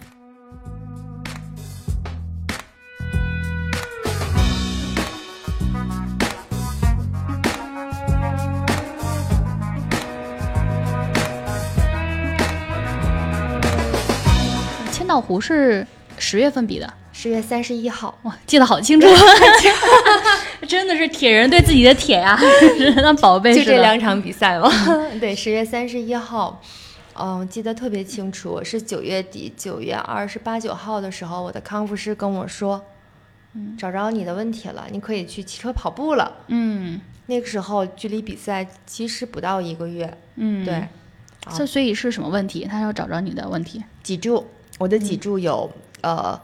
[15.16, 15.86] 千岛湖是。
[16.18, 19.06] 十月份比的，十月三十一号，哇，记得好清楚，
[20.66, 22.38] 真的是铁人对自己的铁呀，
[22.96, 23.54] 那宝贝。
[23.54, 24.70] 就这两场比赛吗？
[25.20, 26.62] 对，十月三十一号，
[27.18, 32.82] 嗯，记得特别清楚，是九月底，九月二十八九号的时候，我的康复师跟我说，
[33.52, 36.32] 嗯，找着你的问题了，你可以去骑车跑步了。
[36.46, 40.16] 嗯，那个时候距离比赛其实不到一个月。
[40.36, 40.88] 嗯，对。
[41.56, 42.66] 这所以是什么问题？
[42.68, 44.44] 他要找着你的问题，脊柱，
[44.78, 45.70] 我的脊柱有。
[46.02, 46.38] 呃，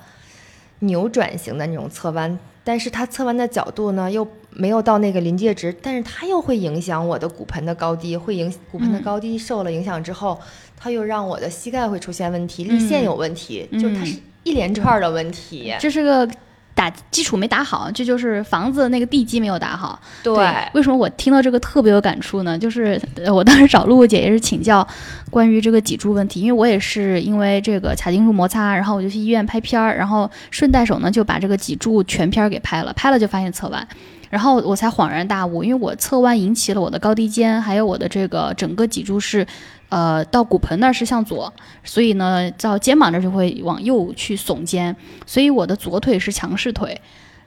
[0.81, 10.40] 扭转型的那种侧弯，但是它侧弯的角度呢，又没有到那个临界值，但是它又会影响我的骨盆的高低，会影骨盆的高低受了影响之后，
[10.77, 16.29] 它又让我的膝盖会出现问题，立线有问题，就是它是一连串的问题，这是个。
[16.75, 20.01] 打基础没打好，这就是房子那个地基没有打好。
[20.23, 20.35] 对，
[20.73, 22.59] 为什么我听到这个特别有感触呢？
[22.59, 23.01] 就是
[23.33, 24.87] 我当时找露露姐也是请教
[25.31, 33.87] 关于这个脊柱问题，因为我也是因为这个髂胫束摩擦，然后我就去医院拍片儿，然后顺带手呢就把这个脊柱全片给拍了，拍了就发现侧弯，
[34.33, 39.47] 然后我才恍然大悟，因为我侧弯引起了我的高低肩，还有我的这个整个脊柱是。
[39.92, 41.53] 呃，到骨盆那儿是向左，
[41.85, 46.99] 所以呢，到肩膀这就会往右去耸肩，所以我的左腿是强势腿，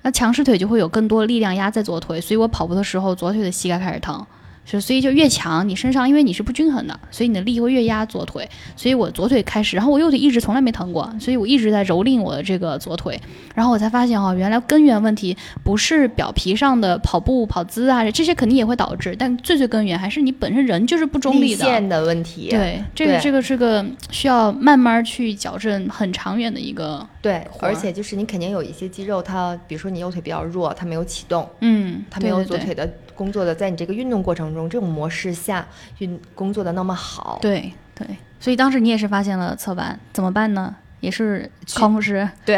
[0.04, 4.24] 那强势腿就会有更多力量压在左腿，所以我跑步的时候左腿的膝盖开始疼。
[4.66, 8.50] 是，所以就越强，你身上因为你是不均衡的，所以你的力会越压左腿。
[8.76, 13.20] 所以我左腿开始，然后我右腿一直从来没疼过，所以我一直在蹂躏我的这个左腿。
[13.54, 21.64] 然后我才发现哈，原来根源问题不是表皮上的跑步跑姿啊，这些肯定也会导致，但最最根源还是你本身人就是不中立的。
[21.64, 22.50] 线的问题。
[22.50, 27.08] 对，这个这个是个需要慢慢去矫正，很长远的一个。
[27.22, 32.88] 对，而且就是你肯定有一些肌肉，它比如说你右腿比较弱，它没有启动，嗯，它没有左腿的。
[33.16, 35.68] 工作的，在你这个运动过程中，这种模式下
[36.00, 38.06] 运工作的那么好，对对，
[38.40, 40.76] 所以当时你也是发现了侧弯，怎么办呢？
[41.02, 42.28] 也是康复师。
[42.44, 42.56] 对，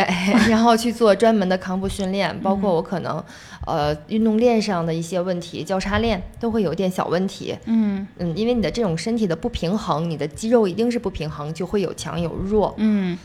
[0.49, 3.21] 然后去做专门的康复训练，包括我可能，
[3.65, 7.57] 呃，运动链上的一些问题，交叉链都会有点小问题。
[7.65, 12.73] 嗯嗯，因为你的这种身体的不平衡，你的肌肉一定是不平衡，就会有强有弱。
[12.77, 13.17] 嗯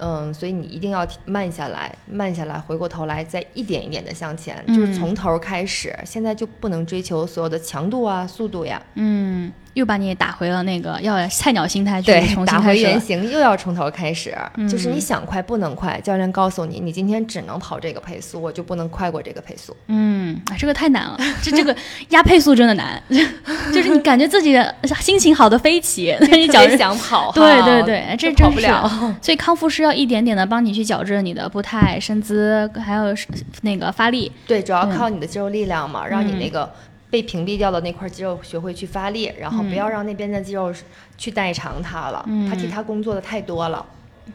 [0.00, 5.94] 嗯，所以你一定要慢下来，慢下来，回过头来，再一点一点的向前，就是从头开始。
[6.04, 8.82] 现在就不能追求所有的强度啊、速度呀。
[8.94, 12.90] 嗯，又把你打回了那个要菜鸟心态去对重，新打回开始了。
[12.90, 14.36] 原形，又要从头开始。
[14.68, 19.76] 就是嗯你想快不能快，教练告诉你，你今天只能跑这个配速，我就不能快过这个配速。
[19.86, 21.74] 嗯，啊，这个太难了，这这个
[22.08, 23.00] 压配速真的难，
[23.72, 29.16] 就是你感觉自己的心情好的飞起， 但是你脚想跑，对对对，这就真跑不了。
[29.22, 33.14] 所以康复师要一点点的帮你去矫正你的步态、身姿，还有
[33.62, 34.30] 那个发力。
[34.46, 36.70] 对，主要嗯靠你的肌肉力量嘛，让你那个
[37.10, 40.72] 被屏蔽掉的那块肌肉学会去发力，然后不要让那边的肌肉
[41.18, 43.84] 去代偿它了，它替嗯它工作的太多了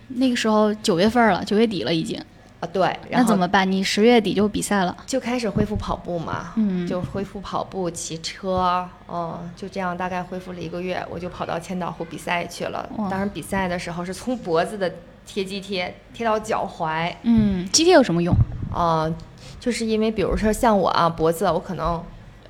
[0.09, 2.21] 那个时候九月份了，九月底了已经，
[2.59, 2.67] 啊。
[2.73, 3.71] 对，那然后怎么办？
[3.71, 4.95] 你十月底就比赛了。
[5.05, 12.89] 就开始恢复跑步嘛，嗯就恢复跑步、骑车，嗯，就这样大概恢复了一个月，我就跑到千岛湖比赛去了。
[13.09, 14.91] 当然比赛的时候是从脖子的
[15.25, 18.35] 贴肌贴贴到脚踝，嗯，肌贴有什么用？
[18.73, 19.09] 啊、
[19.57, 22.03] 就是因为比如说像我啊，脖子我可能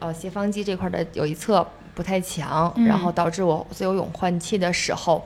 [0.06, 5.26] 呃斜方肌这块的有一侧不太强，嗯然后导致我自由泳换气的时候，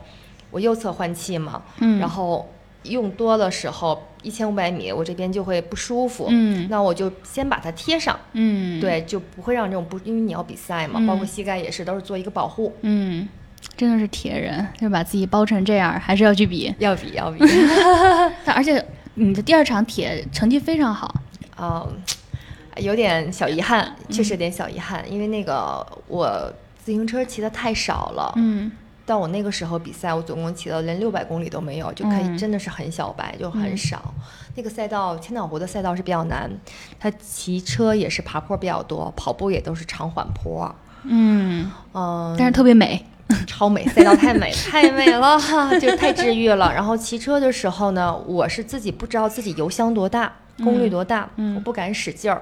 [0.51, 2.47] 我右侧换气嘛，嗯然后
[2.83, 12.73] 用多的时候，一千五百米我这边就会不舒服，嗯那我就先把它贴上，嗯，，对，就不会让这种不，因为你要比赛嘛，嗯包括膝盖也是，都是做一个保护。
[12.81, 13.27] 嗯，
[13.75, 16.73] 真的是铁人，就把自己包成这样，还是要去比。
[16.79, 17.39] 要比要比，
[18.45, 18.83] 但而且
[19.15, 21.13] 你的第二场铁成绩非常好。
[21.57, 21.85] 啊、
[22.81, 26.51] 有点小遗憾，确实有点小遗憾，因为那个我
[26.83, 28.71] 自行车骑的太少了，嗯
[29.05, 34.13] 到我那个时候比赛，我总共骑了连六百公里都没有，就可以嗯真的是很小白，就很嗯少。
[34.55, 36.49] 那个赛道千岛湖的赛道是比较难，
[36.99, 40.73] 它骑车也是爬坡比较多，跑步也都是长缓坡。
[41.03, 43.05] 嗯，嗯，但是特别美。
[43.45, 45.39] 超美，赛道太美，太美了，
[45.79, 46.73] 就太治愈了。
[46.73, 52.41] 然后骑车的时候呢，我是自己不知道自己油箱多大，功率多大，嗯我不敢使劲儿。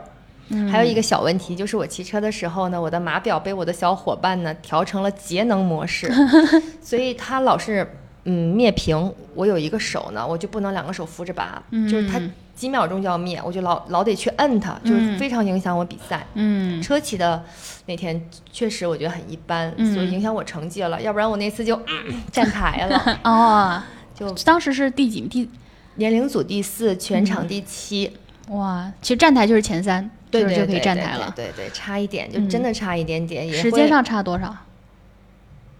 [0.49, 6.11] 嗯还有一个小问题就是我骑车的时候呢，我的码表被我的小伙伴呢调成了节能模式，
[6.81, 7.87] 所以他老是
[8.25, 9.13] 嗯灭屏。
[9.35, 16.25] 我有一个手呢，我就不能两个手扶着把，就是它嗯几秒钟就要灭，我就老老得去摁它，就是嗯非常影响我比赛。
[16.33, 17.43] 嗯车骑的
[17.85, 18.19] 那天
[18.51, 20.99] 确实我觉得很一般，嗯所以影响我成绩了。
[21.01, 23.81] 要不然我那次就、嗯 站台了，哦，
[24.15, 25.49] 就当时是第几第？
[25.95, 28.11] 年龄组第四，全嗯场第七。
[28.49, 31.31] 哇，其实站台就是前三，对对就可以站台了。
[31.35, 34.55] 对对对，差一点，就嗯真的差一点点，也会时间上差多少？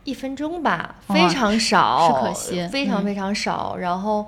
[0.04, 3.76] 一分钟吧，哦非常少，是可惜嗯非常非常少。
[3.78, 4.26] 然后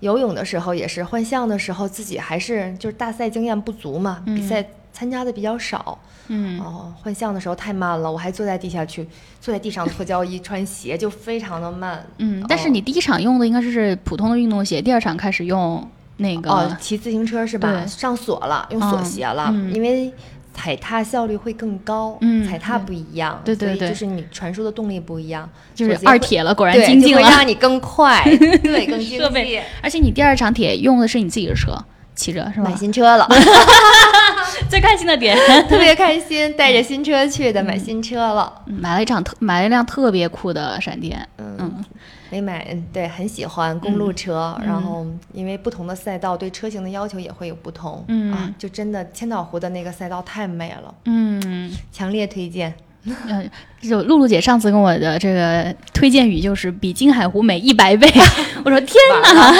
[0.00, 5.98] 游泳的时候也是，换项的时候自己还是就是大赛经验不足嘛，比嗯赛参加的比较少。
[6.32, 9.06] 嗯哦，换项的时候太慢了，我还坐在地下去，
[9.40, 12.06] 坐在地上脱胶衣、穿鞋，就非常的慢。
[12.18, 15.86] 嗯，但是哦你第一场用的应该是普通的运动鞋，第二场开始用
[16.20, 16.50] 那个。
[16.50, 17.84] 哦，骑自行车是吧？
[17.86, 20.12] 上锁了，用锁鞋了，因为
[20.52, 27.22] 踩踏效率会更高，嗯踩踏不一样，对对对就是你传输的动力不一样，就是二铁了，果然对，精进了。
[27.22, 28.22] 会让你更快，
[28.62, 29.62] 对，更经设备。
[29.82, 31.72] 而且你第二场铁用的是你自己的车，
[32.14, 32.76] 骑着是吧买？
[32.76, 33.26] 新车了
[34.68, 35.36] 最开心的点，
[35.68, 38.52] 特别开心，带着新车去的，买新车了。
[38.66, 41.26] 嗯买了一场特买了一辆特别酷的闪电。
[41.38, 41.84] 嗯嗯，
[42.30, 44.56] 没买，嗯对，很喜欢公路车。
[44.60, 48.04] 嗯然后因为不同的赛道对车型的要求也会有不同。
[48.08, 52.72] 嗯啊，就真的千岛湖的那个赛道太美了，嗯，强烈推荐。
[53.04, 58.06] 嗯，就露露姐上次跟我的这个推荐语就是比金海湖美一百倍。
[58.62, 59.52] 我说天哪，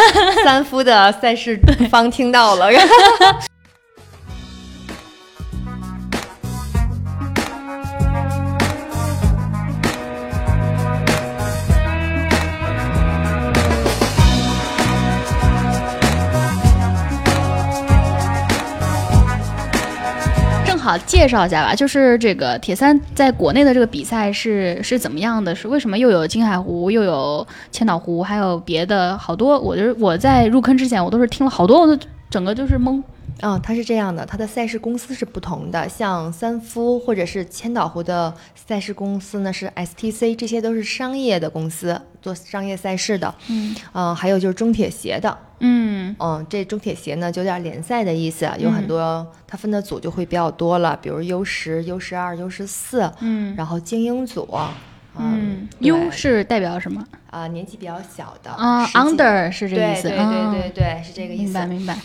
[0.45, 1.59] 三夫的赛事
[1.91, 2.69] 方听到了。
[20.81, 25.55] 好介绍一下吧，就是这个铁三在国内的这个比赛是是怎么样的？
[25.55, 29.59] 是为什么又有金海湖，又有千岛湖，还有别的好多？
[29.61, 33.03] 我就是我在入坑之前，我都是听了好多，我都整个就是懵。
[33.43, 43.35] 嗯，它是这样的，它的赛事公司是不同的，像三夫或者是千岛湖的赛事公司呢是 STC，这些都是商业的公司，做商业赛事的。
[43.49, 54.49] 嗯嗯，还有就是中铁协的，嗯嗯，这中铁协呢就有点联赛的意思，有很多它分的组就会比较多了，比如 U 十、U 十二、U 十四，嗯然后精英组，
[55.19, 57.05] 嗯，U 是代表什么？
[57.31, 61.45] 啊，年纪比较小的啊，Under 是这个意思，对对对对对，是这个意思。
[61.45, 61.97] 明白明白。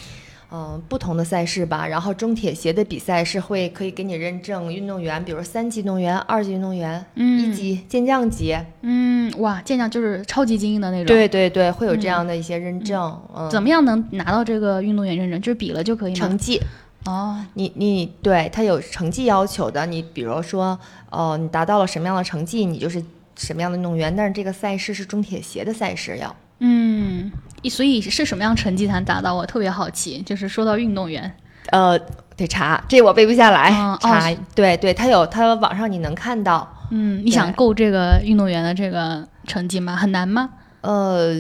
[0.52, 8.56] 嗯，不同的赛事吧，然后中铁协的比赛是会可以给你认证运动员，比如三级运动员、二级运动员、一级健将级。
[8.82, 11.08] 嗯，哇，健将就是超级精英的那种。
[11.08, 13.20] 对对对，会有这样的一些认证。
[13.36, 15.42] 嗯，怎么样能拿到这个运动员认证？
[15.42, 16.18] 就是比了就可以吗？
[16.18, 16.62] 成绩。
[17.06, 20.80] 哦，你你对他有成绩要求的，你比如说，
[21.10, 23.04] 哦，你达到了什么样的成绩，你就是
[23.36, 24.16] 什么样的运动员。
[24.16, 26.36] 但是这个赛事是中铁协的赛事要。
[26.60, 27.32] 嗯。
[27.70, 29.34] 所以是什么样成绩才能达到？
[29.34, 30.22] 我特别好奇。
[30.22, 31.36] 就是说到运动员，
[31.72, 32.00] 呃，
[32.36, 33.72] 得查，这我背不下来。
[34.02, 36.68] 查，对对，他有，他网上你能看到。
[36.92, 39.96] 嗯，你想够这个运动员的这个成绩吗？
[39.96, 40.52] 很难吗？
[40.82, 41.36] 呃，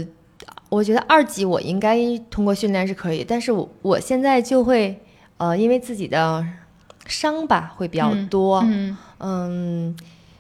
[0.69, 1.99] 我觉得二级我应该
[2.31, 4.99] 通过训练是可以，但是我我现在就会，
[5.37, 6.43] 呃，因为自己的
[7.05, 8.65] 伤吧会比较多，
[9.19, 9.95] 嗯，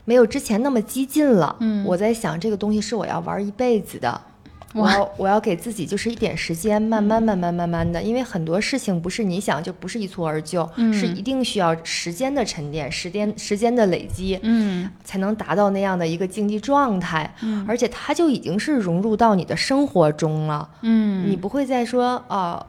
[0.05, 1.55] 没有之前那么激进了。
[1.59, 4.19] 嗯，我在想这个东西是我要玩一辈子的。
[4.75, 22.65] 我要我要给自己就是一点时间，慢慢慢慢慢慢的，因为很多事情不是你想就不是一蹴而就，是一定需要时间的沉淀，时间时间的累积，嗯，才能达到那样的一个竞技状态，嗯，而且它就已经是融入到你的生活中了，嗯，你不会再说啊，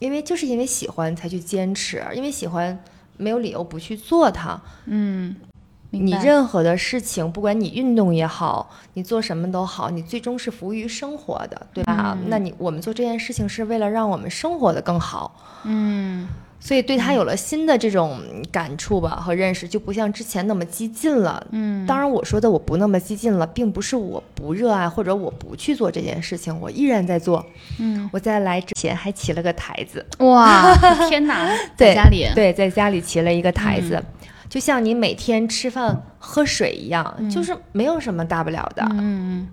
[0.00, 2.76] 因为就是因为喜欢才去坚持，因为喜欢
[3.16, 5.36] 没有理由不去做它，嗯。
[5.98, 12.16] 你任何的事情，不管你运动也好，你做什么都好，你最终是服务于生活的，对吧？
[12.26, 15.34] 那你我们做这件事情是为了让我们生活的更好，
[15.64, 16.28] 嗯，
[16.60, 18.20] 所以对他有了新的这种
[18.50, 21.86] 感触吧和认识，就不像之前那么激进了，嗯。
[21.86, 27.44] 当然，我说的我不那么激进了，并不是我不热爱或者我不去做这件事情，我依然在做，
[27.78, 28.08] 嗯。
[28.12, 30.74] 我在来之前还起了个台子，哇，
[31.08, 34.02] 天哪，在家里，对，在家里骑了一个台子。
[34.48, 39.48] 就像你每天吃饭喝水一样，就是没有什么大不了的，嗯，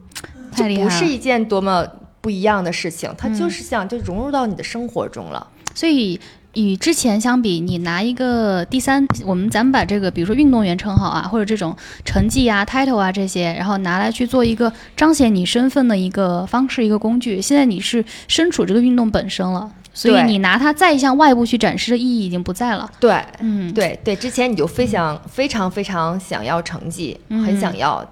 [0.52, 1.88] 太厉害了，不是一件多么
[2.20, 5.48] 不一样的事情，它就是像就融入到你的生活中了。
[5.74, 6.20] 所以
[6.54, 17.42] 与之前相比，你拿一个第三，我们咱们把这个，比如说运动员称号啊，或者这种成绩啊、title 啊这些，然后拿来去做一个彰显你身份的一个方式、一个工具。
[17.42, 19.72] 现在你是身处这个运动本身了。
[19.94, 22.89] 所以你拿它再向外部去展示的意义已经不在了。
[23.00, 28.04] 对，嗯，对对，之前你就非常非常非常想要成绩，很想要，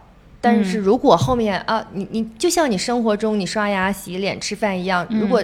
[0.42, 5.44] 但是如果后面啊，你你就像你生活中你刷牙、洗脸、吃饭一样，如果。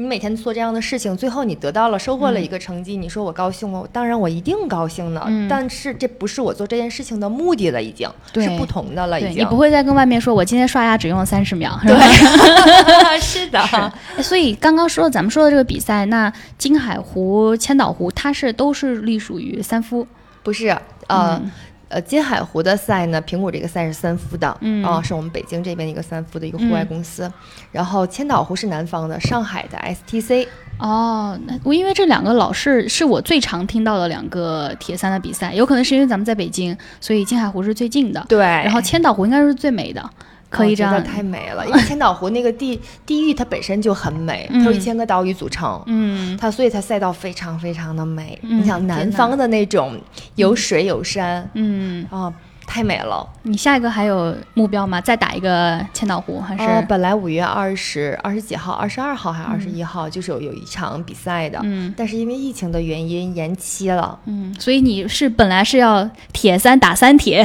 [0.00, 3.84] 你每天做这样的事情，最后你得到了收获了一个成绩，你说我高兴吗？
[3.92, 5.22] 当然我一定高兴的。
[5.46, 9.20] 但是这不是我做这件事情的目的了，已经是不同的了。
[9.20, 12.00] 已经你不会再跟外面说，我今天刷牙只用了三十秒，是吧？
[13.20, 13.60] 是的。
[14.22, 20.06] 所以刚刚说咱们说的这个比赛，那金海湖、千岛湖，它是都是隶属于三夫，
[20.42, 20.74] 不是？
[21.08, 21.38] 呃。
[21.90, 27.30] 呃，金海湖的赛呢，苹果这个赛是三夫的，嗯，啊，是我们北京这边的一个三夫的一个户外公司。
[27.72, 30.46] 然后千岛湖是南方的，上海的 STC。
[30.78, 38.24] 哦，那我因为这两个老是是我最常听到的两个铁三的比赛，有可能是因为咱们在北京，所以金海湖是最近的。
[38.28, 40.08] 对，然后千岛湖应该是最美的。
[40.50, 41.66] 可以这样，太美了。
[41.66, 48.38] 因为千岛湖那个地地域它本身就很美，它有一千个岛屿组成，嗯，它所以它赛道非常非常的美。
[48.42, 49.98] 你想南方的那种
[50.34, 52.30] 有水有山，嗯啊。
[52.66, 53.28] 太美了！
[53.42, 55.00] 你下一个还有目标吗？
[55.00, 56.86] 再打一个千岛湖还是？
[56.86, 67.44] 本来五月二十二十几号，二十二号还是二十一号，就是有有一场比赛的，嗯，但是因为疫情的原因延期了，嗯，所以你是本来是要铁三打三铁，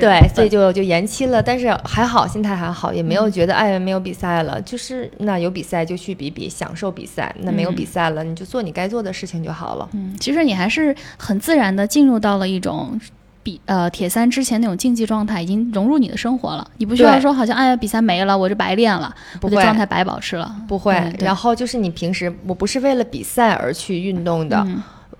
[0.00, 1.42] 对，所以就就延期了。
[1.42, 9.88] 但是还好，心态还好，也没有觉得哎没有比赛了，就是那有比赛就去比比，享受比赛；那没有比赛了，你就做你该做的事情就好了。
[9.92, 13.00] 嗯，其实你还是很自然的进入到了一种。
[13.40, 20.92] 比呃铁三之前那种竞技状态已经融入你的生活了，你不需要说好像哎呀比赛没了我就白练了，我的状态白保持了，不会。
[21.20, 24.66] 然后就是你平时我不是为了比赛而去运动的，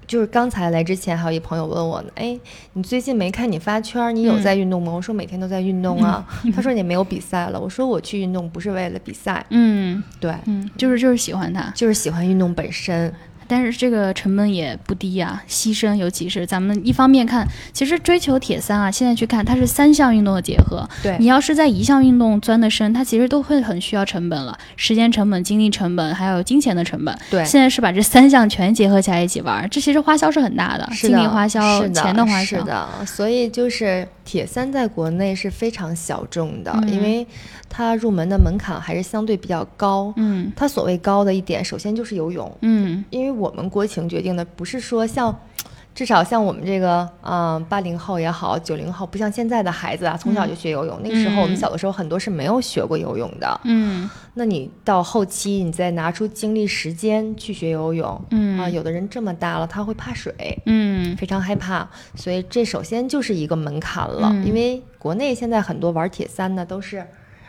[0.08, 2.36] 就是刚才来之前还有一朋友问我呢，哎，
[2.72, 4.90] 你最近没看你发圈，你有在运动吗？
[4.92, 6.26] 我说每天都在运动啊。
[6.56, 13.12] 他说你没有比赛了，我说我去运动不是为了比赛，嗯，对，嗯，就是就是喜欢它，就是喜欢运动本身。
[13.48, 20.88] 但是这个成本也不低啊，牺牲，尤其是咱们一方面看，其实追求铁三啊，现在去看它是三项运动的结合。
[21.02, 27.18] 对，你要是在一项运动钻的深，它其实都会很需要成本了，时间成本、精力成本，还有金钱的成本。
[27.30, 32.58] 对，现在是把这三项全结合起来一起玩，这其实花销是很大的，精力花销、钱的花销。
[32.58, 37.26] 是的，所以就是铁三在国内是非常小众的，因为。
[37.70, 45.38] 它入门的门槛还是相对比较高，嗯，它所谓高的一点，首先就是游泳，嗯，因为我们国情决定的不是说像
[45.98, 51.00] 至少像我们这个，嗯，八零后也好，九零后，不像现在的孩子啊，从小就学游泳。
[51.02, 53.60] 那个时候我们小的时候，很多是没有学过游泳的。
[53.64, 60.32] 嗯，那你到后期，你再拿出精力时间去学游泳，嗯啊，有的人这么大了，他会怕水，
[60.66, 64.30] 嗯非常害怕，所以这首先就是一个门槛了。
[64.32, 67.04] 嗯因为国内现在很多玩铁三的都是，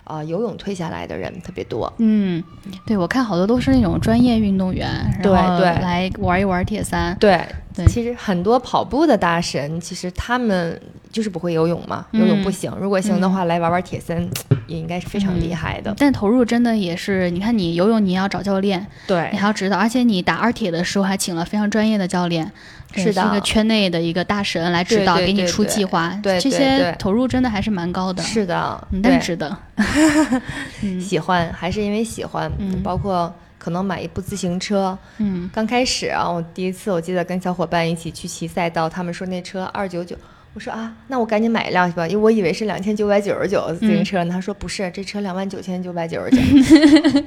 [0.10, 1.91] 啊，游泳退下来的人特别多。
[1.99, 2.43] 嗯，
[2.84, 4.89] 对，我看好多都是那种专业运动员，
[5.22, 7.16] 对然后对来玩一玩铁三。
[7.20, 7.39] 对，
[7.76, 10.82] 对其实很多跑步的大神，其实他们
[11.12, 12.74] 就是不会游泳嘛，游泳不行。
[12.82, 14.28] 如果行的话，来玩玩铁三
[14.66, 15.93] 也应该是非常厉害的。
[15.97, 22.51] 但投入真的也是，你看你游泳你要找教练，对你还要指导，而且你打二铁的时候还请了非常专业的教练，对
[22.95, 23.25] 是的。
[23.25, 29.57] 一个圈内的一个大神来指导，对对对给你出计划，对对这些投入真的还是蛮高的，是的，嗯，但是值得，
[30.81, 30.99] 嗯。
[30.99, 32.81] 喜欢还是因为喜欢，嗯。
[32.81, 34.97] 包括可能买一部自行车。
[35.17, 35.49] 嗯。
[35.53, 40.15] 刚开始啊，我第一次我记得跟小伙伴一起去骑赛道，他们说那车二九九。
[40.56, 44.34] 我说啊，那我赶紧买一辆去吧，因为我以为是两千九百九十九自行车呢。
[44.34, 46.41] 他说不是，这车两万九千九百九十九，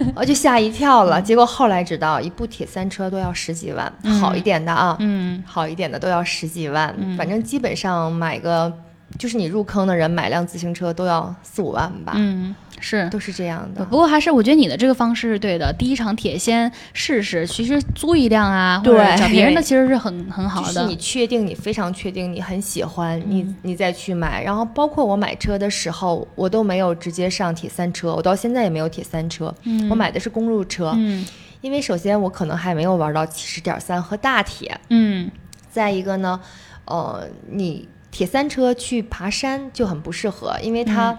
[0.15, 1.23] 我就吓一跳了。
[1.23, 8.73] 结果后来知道，一部铁三车都要十几万，嗯好一点的啊，嗯好一点的都要十几万，嗯反正基本上买个，
[9.19, 13.09] 就是你入坑的人买辆自行车都要四五万吧，嗯，是。
[13.11, 13.85] 都是这样的。
[13.85, 15.73] 不过还是我觉得你的这个方式是对的。
[15.73, 20.75] 第一场铁先试试，其实租一辆啊，或者对找别人的其实是很很好的。
[20.75, 24.43] 就是你确定你非常确定你很喜欢，你嗯你再去买。
[24.43, 30.93] 然后包括我买车的时候，我都没有直接上铁三车，我到现在也没有铁三车，嗯我买的是公路车。
[30.97, 31.25] 嗯
[31.61, 35.31] 因为首先我可能还没有玩到七十点三和大铁，嗯
[35.71, 36.41] 再一个呢，
[36.87, 41.19] 呃，你铁三车去爬山就很不适合，因为它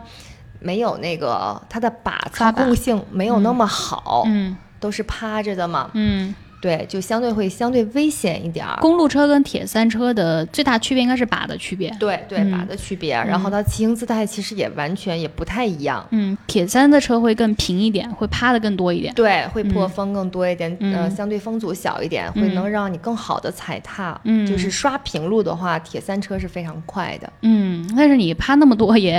[0.62, 4.56] 没有那个它的把操控性没有那么好，嗯。
[4.80, 8.78] 都是趴着的嘛，嗯，对，就相对会相对危险一点儿。
[8.80, 11.94] 公路车跟铁三车的最大区别应该是把的区别。
[12.00, 16.08] 对对，嗯把的区别，然后它骑行姿态其实也完全也不太一样。
[16.12, 19.14] 嗯，铁三的车会更平一点，会趴的更多一点。
[19.14, 24.18] 对，会破嗯风更多一点，呃，嗯相对风阻小一点，会嗯能让你更好的踩踏。
[24.24, 27.30] 嗯就是刷平路的话，铁三车是非常快的。
[27.42, 29.14] 嗯，但是你趴那么多也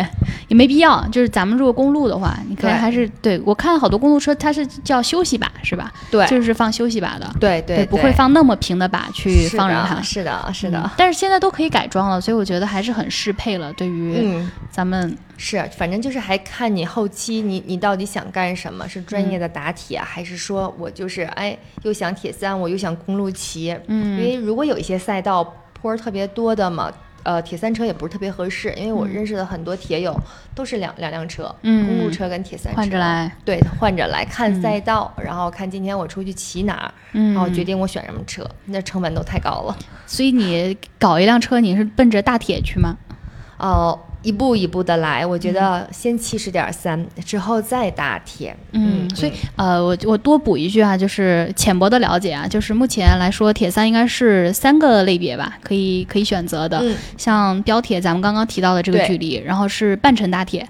[0.48, 1.06] 也没必要。
[1.12, 5.92] 就是咱们如果公路的话，你可能还是对我看好多公路车它是叫休息把是吧？
[6.10, 10.02] 对就是放休息把的，对对，不会放那么平的把去是放着它的，。
[10.02, 10.90] 是的，是嗯的。
[10.96, 13.72] 但是现在都可以改装了，所以我觉得还是很适配了。
[13.74, 23.76] 对于嗯，咱们，是，反正就是还看你后期你你到底想干什么，是专嗯业的打铁，还是说我就是哎又想铁三，我又想公路骑。
[23.88, 26.92] 嗯因嗯为如果有一些赛道坡儿特别多的嘛，
[27.24, 30.14] 呃，铁三车也不是特别合适，因为我嗯认识的很多铁友
[30.54, 39.76] 都是两两辆车，嗯公路车跟铁三车换着，来，对，换着来看嗯赛道，然后看今天我出去骑哪儿，嗯，然后决定我选什么车，那成本都太高了。
[40.06, 42.96] 所以你搞一辆车，你是奔着大铁去吗？
[43.58, 48.56] 哦、一步一步的来，我觉得先七十点三，之后再打铁。
[48.72, 60.66] 嗯，所以呃，我我多补一句啊，就是浅薄的了解啊，就是目前来说，铁三应该是三个类别吧，可以可以选择的，嗯，像标铁，咱们刚刚提到的这个距离，然后是半程大铁，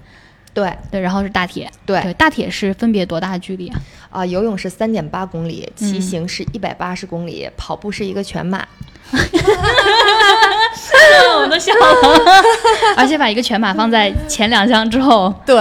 [0.53, 0.71] 对。
[0.91, 2.01] 对，然后是大铁，对。
[2.01, 3.81] 对，大铁是分别多大距离啊？
[4.09, 6.01] 啊、游泳是三点八公里，骑嗯。
[6.01, 8.67] 行是一百八十公里，跑步是一个全马。
[11.37, 11.79] 我都笑了，
[12.97, 15.55] 而且把一个全马放在前两项之后， 对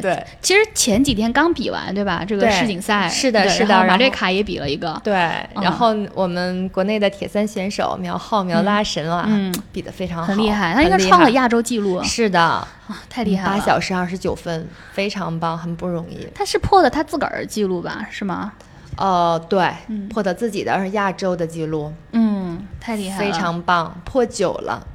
[0.00, 2.24] 对其实前几天刚比完，对吧？
[2.26, 3.06] 这个对世锦赛。
[3.08, 5.12] 对是的是的马略卡也比了一个，对，
[5.54, 12.66] 然后我们国内的铁三选手苗浩、苗拉神啊，嗯，比的非常好，很厉害，他应该创了亚洲纪录，是的，啊
[13.10, 16.26] 太厉害了，八小时二十九分，非常棒，很不容易。
[16.34, 18.06] 他是破的他自个儿的记录吧？
[18.10, 18.52] 是吗？
[18.96, 24.86] 呃，对，嗯破的自己的是亚洲的记录，嗯，太厉害了，非常棒，破九了。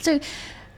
[0.00, 0.20] 这。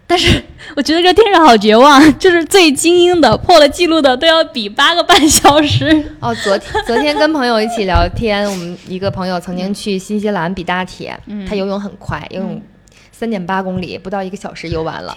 [0.06, 0.44] 但是
[0.76, 5.86] 我觉得这听着好绝望， 就是最精英的破了记录的都要比八个半小时。
[6.20, 12.60] 哦，昨天昨天跟朋友一起聊天，我们一个朋友曾经去新西兰比大铁，嗯他游泳很快，游泳
[13.12, 15.16] 三点八公里，不到一个小时游完了，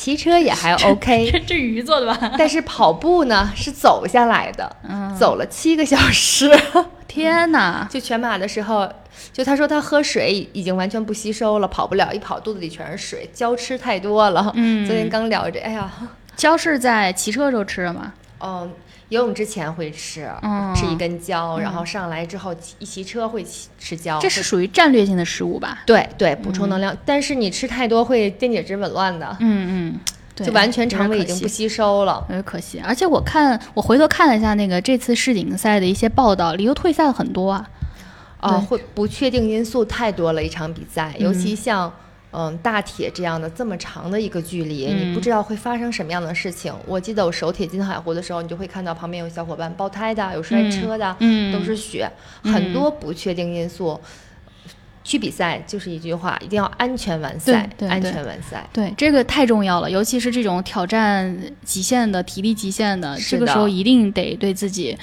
[0.00, 2.32] 骑车也还 OK，这鱼做的吧？
[2.38, 6.50] 但是跑步呢是走下来的，嗯，走了七个小时。
[7.06, 7.86] 天哪！
[7.90, 8.90] 就全马的时候，
[9.30, 14.50] 就他说他喝水已经完全不吸收了，跑不了，一跑肚子里全是水，胶吃太多了。
[14.54, 15.92] 嗯昨天刚聊着，哎呀，
[16.34, 18.14] 胶是在骑车的时候吃的吗？
[18.38, 18.72] 嗯，
[19.10, 25.80] 游泳之前会吃，嗯吃一根胶，然后上来之后骑一骑车会骑吃胶，这是属于战略性的食物吧？
[25.84, 30.00] 对对补充能量，但是你吃太多会电解质紊乱的，嗯嗯，
[30.34, 32.24] 对，就完全肠胃已经不吸收了。
[32.28, 37.68] 有点可惜，而且我看我回头看了一下那个这次世锦赛的一些报道，里头退赛了很多啊。
[38.38, 40.42] 啊，会不确定因素太多了。
[40.42, 41.92] 一场比赛，尤其像嗯
[42.62, 46.72] 大铁这样的这么长的一个距离，你不知道会发生什么样的事情。
[46.86, 51.16] 我记得我手铁金海湖的时候，你就会看到旁边有小伙伴爆胎的，有摔车的，
[51.52, 52.10] 都是血，
[52.42, 54.00] 很多不确定因素。
[55.02, 58.68] 去比赛就是一句话，一定要安全完赛，安全完赛。
[58.70, 64.96] 对，这个太重要了，尤其是这种挑战极限的、体力极限的，这个时候一定得对自己。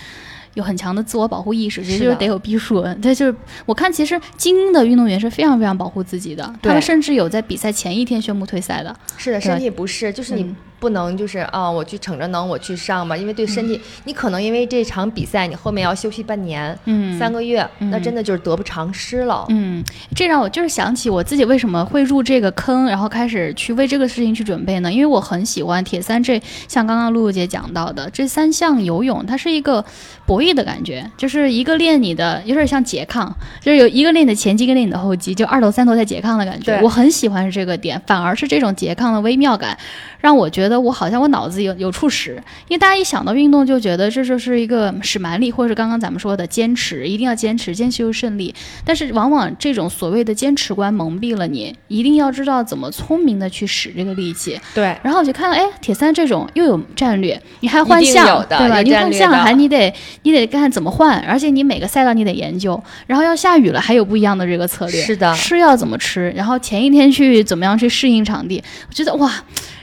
[0.58, 2.82] 有很强的自我保护意识，其实就是得有逼数。
[2.82, 3.34] 他就是
[3.68, 8.95] 我看，其实精英的运动员是非常非常保护自己的，他们甚至有在比赛前一天宣布退赛的。
[9.18, 10.55] 是的，身体不适，就是你。
[10.80, 19.46] 不能就是啊，我去逞着能，我去上吧，因为对身体，你可能因为这场比赛，你后面要休息半年，嗯，三个月，那真的就是得不偿失了。
[19.50, 19.84] 嗯，
[20.16, 24.94] 这让我就是想起我自己为什么会入这个坑，然后开始去为这个事情去准备呢？
[24.94, 29.84] 因为我很喜欢铁三这，像刚刚露露姐讲到的这三项游泳，它是一个
[30.28, 36.80] 博弈的感觉，就是一个练你的，有点像拮抗，就是有一个练你的前肌，一个练你的后肌，就二头三头在拮抗的感觉。
[36.84, 39.76] 我很喜欢这个点，反而是这种拮抗的微妙感，
[40.22, 40.66] 让我觉得。
[40.68, 42.32] 觉得我好像我脑子有有处使，
[42.68, 48.53] 因为大家一想到运动就觉得这就是一个使蛮力，或者是刚刚咱们说的坚持，一定要坚持，坚持又胜利。
[48.84, 54.59] 但是往往这种所谓的坚持观蒙蔽了你，一定要知道怎么聪明的去使这个力气。
[54.76, 54.93] 对。
[55.01, 58.82] 然后我就看到，哎，铁三这种又有战略，你还换项，对吧？
[58.82, 59.93] 你换项还你得
[60.24, 62.84] 你得看怎么换，而且你每个赛道你得研究。
[63.05, 65.01] 然后要下雨了，还有不一样的这个策略。
[65.01, 65.34] 是的。
[65.34, 66.30] 吃要怎么吃？
[66.36, 68.61] 然后前一天去怎么样去适应场地？
[68.89, 69.32] 我觉得哇。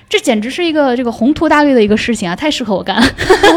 [0.08, 3.02] 这简直是一个这个宏图大略的一个事情啊，太适合我干。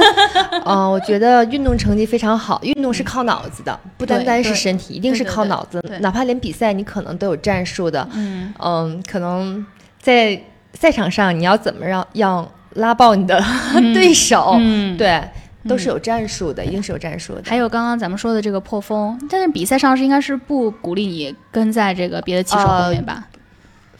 [0.66, 5.82] 嗯，我觉得运动成绩非常好，运动是靠脑子的，不单单是身体，一定是靠脑子。
[6.02, 9.66] 哪怕连比赛你可能都有战术的，嗯嗯，可能
[10.02, 10.42] 在
[10.74, 13.42] 赛场上你要怎么让要拉爆你的
[13.94, 14.58] 对手，
[14.98, 15.22] 对，
[15.68, 17.44] 都是有战术的，一定是有战术的。
[17.46, 23.28] 还有刚刚咱们说的这个破风，但是比赛上是应该是不鼓励你跟在这个别的骑手后面吧？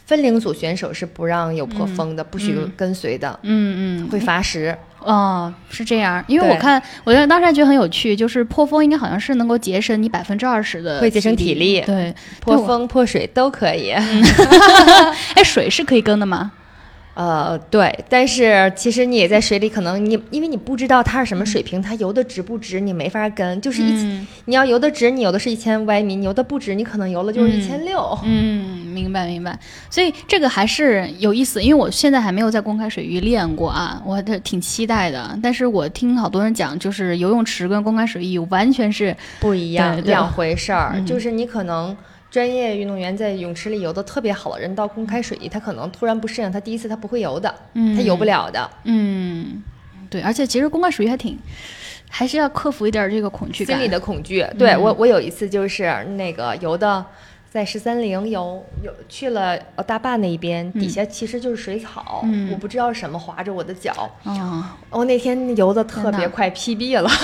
[0.08, 3.38] 分龄组选手是不让有破风的，不许跟随的。
[3.44, 4.76] 嗯嗯，会罚时。
[5.00, 6.24] 哦，是这样。
[6.28, 11.82] 因为我看，我觉得当时还觉得很有趣，就是破风应该好像是能够节省你百分之二十的，会节省体力。
[11.82, 13.92] 对，破风破水都可以。
[15.36, 16.54] 哎，水是可以跟的吗？
[17.18, 23.60] 呃，对，但是其实你也在水里，可能你因为你不知道它是什么水平，它游的直不直，你没法跟。
[23.60, 28.16] 就是一，你要游的直，你游的是一千五百米；你游的不直，你可能游了就是一千六。
[28.24, 29.58] 嗯，明白明白。
[29.90, 35.36] 所以这个还是有意思，因为我现在还没有在公开水域练过啊，我还挺期待的。
[35.42, 41.98] 但是我听好多人讲，就是游泳池跟公开水域完全是不一样两回事儿，就是你可能。
[42.38, 47.52] 专业运动员在泳池里游的特别好的人，到公开水域，他可能突然不适应，他第一次他不会游的，
[47.96, 48.70] 他游不了的。
[48.84, 49.64] 嗯，
[50.08, 51.36] 对，而且其实公开水域还挺，
[52.12, 54.46] 还是要克服一点这个恐惧心理的恐惧。
[54.56, 57.04] 对我，我有一次就是那个游的，
[57.50, 59.58] 在十三陵游，游去了
[59.88, 64.12] 大坝那一边，底下其实就是水草，我不知道什么划着我的脚。
[64.26, 67.10] 哦，我那天游的特别快，PB 了。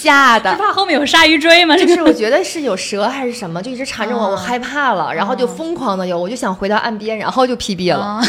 [0.00, 1.76] 吓的，是怕后面有鲨鱼追吗？
[1.76, 8.22] 就是我觉得是有蛇还是什么，就一直缠着我，我害怕了，然后就疯狂的游，我就想回到岸边，然后就 PB 了。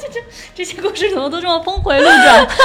[0.00, 0.20] 这这
[0.54, 2.48] 这些故事怎么都这么峰回路转？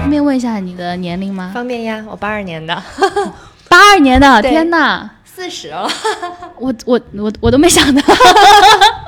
[0.00, 1.52] 方便问一下你的年龄吗？
[1.54, 2.82] 方便呀，我八二年的。
[3.90, 5.90] 八二年的，天哪，四十了，
[6.60, 8.00] 我我我我都没想到，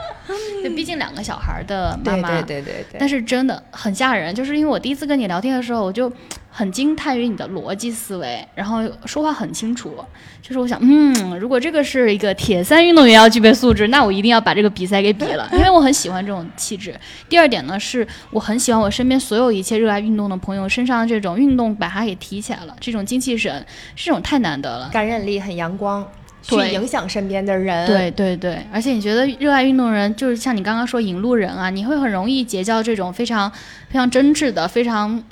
[0.63, 6.13] 就毕竟两个小孩的妈妈，对对对对，但是真的很吓人，就是因为我第一次跟你聊天的时候，我就。
[6.55, 9.97] 很惊叹于你的逻辑思维，然后说话很清楚。
[10.43, 16.95] 就是我想，嗯，如果这个是一个铁三运动员要具备素质，那我一定要把这个比赛给比了，因为我很喜欢这种气质。
[17.27, 23.65] 第二点呢，是我很喜欢我身边所有一切热爱运动的朋友身上这种运动把它给提起来了，这种精气神，
[23.97, 26.07] 这种太难得了，感染力很阳光，
[26.43, 27.87] 去影响身边的人。
[27.87, 35.23] 对对对，而且你觉得热爱运动的人就是像你刚刚说引路人啊，你会很容易结交这种非常非常真挚的非常。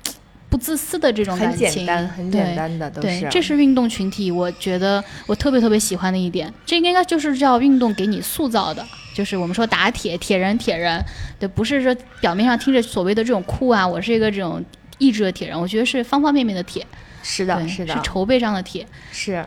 [0.49, 3.21] 不自私的这种感情，很简单，很简单的都是。
[3.21, 6.53] 对，这是运动群体，我觉得我特别特别喜欢的一点。
[6.67, 8.85] 这应该就是叫运动给你塑造的，
[9.15, 11.01] 就是我们说打铁，铁人，铁人，
[11.39, 14.61] 对，不是说表面上听着所谓的这种酷啊，我是一个这种
[14.99, 15.57] 意志的铁人。
[15.57, 16.85] 我觉得是方方面面的铁，
[17.23, 19.47] 是的，是的，是筹备上的铁，是。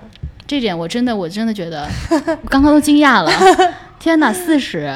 [0.54, 3.32] 这点我真的，我真的觉得，我 刚刚都惊讶了。
[4.00, 4.96] 天哪，四十，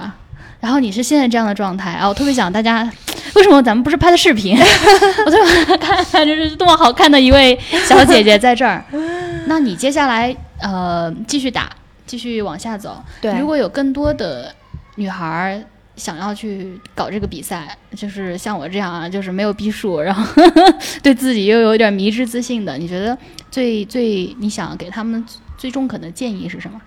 [0.60, 2.08] 然后你是现在这样的状态啊！
[2.08, 2.88] 我特别想大家。
[3.34, 4.56] 为什么咱们不是拍的视频？
[5.26, 8.86] 我特别看看，就是多么好看的一位小姐姐在这儿。
[9.48, 11.72] 那你接下来呃继续打，
[12.06, 13.04] 继续往下走。
[13.20, 14.54] 对，如果有更多的
[14.96, 15.60] 女孩儿
[15.96, 20.24] 想要去搞这个比赛，就是像我这样啊，就是没有逼数，然后
[21.02, 23.18] 对自己又有点迷之自信的，你觉得
[23.50, 25.24] 最最你想给他们
[25.58, 26.80] 最中肯的建议是什么？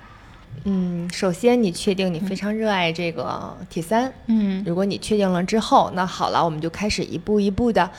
[0.64, 7.90] 嗯，首先你确定你非常热爱这个铁三，嗯如果你确定了之后，那好了，我们就开始一步一步的，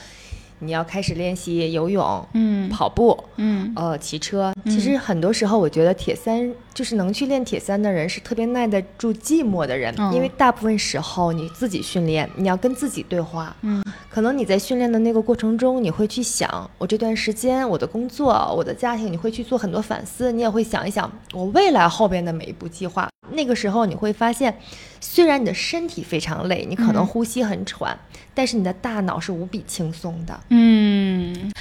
[0.62, 4.54] 你要开始练习游泳、嗯跑步，嗯呃，骑车。
[4.66, 13.54] 其实很多时候，我觉得铁三就是能去练铁三的人是特别耐得住寂寞的人，嗯因为大部分时候你自己训练，你要跟自己对话。
[13.62, 23.11] 嗯可能你在训练的那个过程中，你会去想，我这段时间我的工作、我的家庭，你会去做很多反思，你也会想一想我未来后边的每一步计划。
[23.30, 24.58] 那个时候你会发现，
[25.00, 27.98] 虽然你的身体非常累，你可能嗯呼吸很喘，
[28.34, 30.40] 但是你的大脑是无比轻松的。
[30.50, 31.52] 嗯。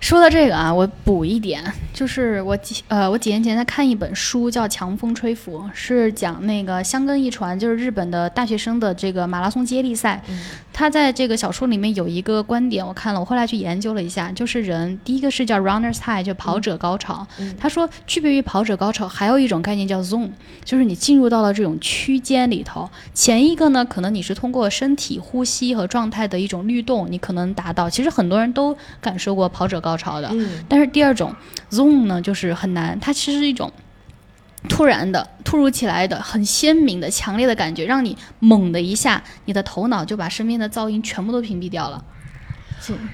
[0.00, 1.62] 说到这个啊，我补一点，
[1.92, 10.22] 就是我几呃，我几年前在看一本书，叫《强风吹拂》，是讲那个香根一传，就是日本的大学生的这个马拉松接力赛。
[10.28, 10.40] 嗯
[10.80, 17.26] 他在这个小说里面有一个观点，我看了，我后来去研究了一下，就是人第一个是叫 runners high，就跑者高潮。
[17.38, 20.30] 嗯他说，区别于跑者高潮，还有一种概念叫 zone，
[20.64, 22.88] 就是你进入到了这种区间里头。
[23.12, 27.90] 前一个呢，可能你是通过身体呼吸和状态的一种律动，你可能达到。
[27.90, 31.30] 其实很多人都感受过跑者高潮的，嗯但是第二种
[31.70, 33.70] zone 呢，就是很难，它其实是一种
[34.68, 42.04] 突然的、突如其来的、很鲜明的、强烈的感觉，让你猛的一下，你的头脑就把身边的噪音全部都屏蔽掉了。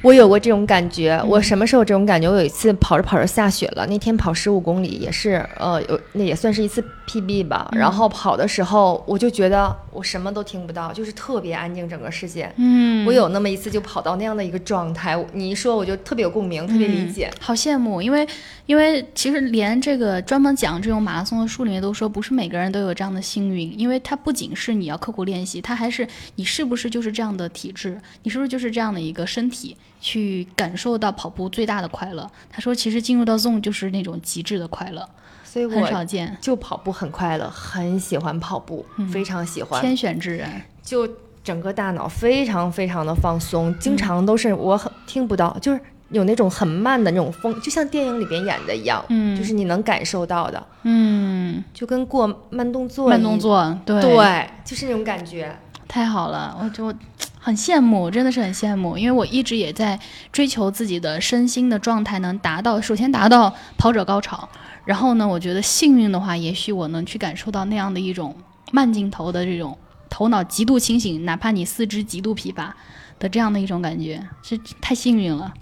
[0.02, 2.28] 我有过这种感觉，嗯我什么时候这种感觉？
[2.28, 7.68] 我有一次跑着跑着下雪了，那天跑十五公里，也是呃有那也算是一次 PB 吧。
[7.72, 12.52] 嗯然后跑的时候，我就觉得我什么都听不到，就是特别安静，整个世界。
[12.56, 17.30] 嗯我有那么一次就跑到那样的一个状态，你一说我就特别有共鸣，特别理解。
[17.40, 18.26] 好羡慕，因为
[18.66, 32.28] 因为其实连这个专门讲这种马拉松的书里面都说，不是每个人都有这样的幸运，因为它不仅是你要刻苦练习，它还是你是不是就是这样的体质，你是不是就是这样的一个身体，去感受到跑步最大的快乐。
[32.50, 35.08] 他说，其实进入到 zone 就是那种极致的快乐，
[35.56, 39.80] 所以很少见，就跑步很快乐，很喜欢跑步，非常喜欢。
[39.80, 40.46] 天选之人。
[40.82, 41.08] 就
[41.42, 45.80] 整个大脑非常非常的放松，经常都是我很听不到，就是
[46.10, 55.56] 有那种很慢的那种风，就像电影里边演的一样，嗯就是你能感受到的，嗯，就跟过慢动作慢动一，作，对对，就是那种感觉。
[55.88, 56.92] 太好了，我就
[57.40, 59.98] 很羡慕，真的是很羡慕，因为我一直也在
[60.30, 64.46] 追求自己的身心的状态能达到，首先达到跑者高潮，
[64.86, 68.34] 然后呢，我觉得幸运的话，也许我能去感受到那样的一种
[68.72, 69.76] 慢镜头的这种
[70.08, 72.74] 头脑极度清醒，哪怕你四肢极度疲乏
[73.18, 75.52] 的这样的一种感觉，是太幸运了。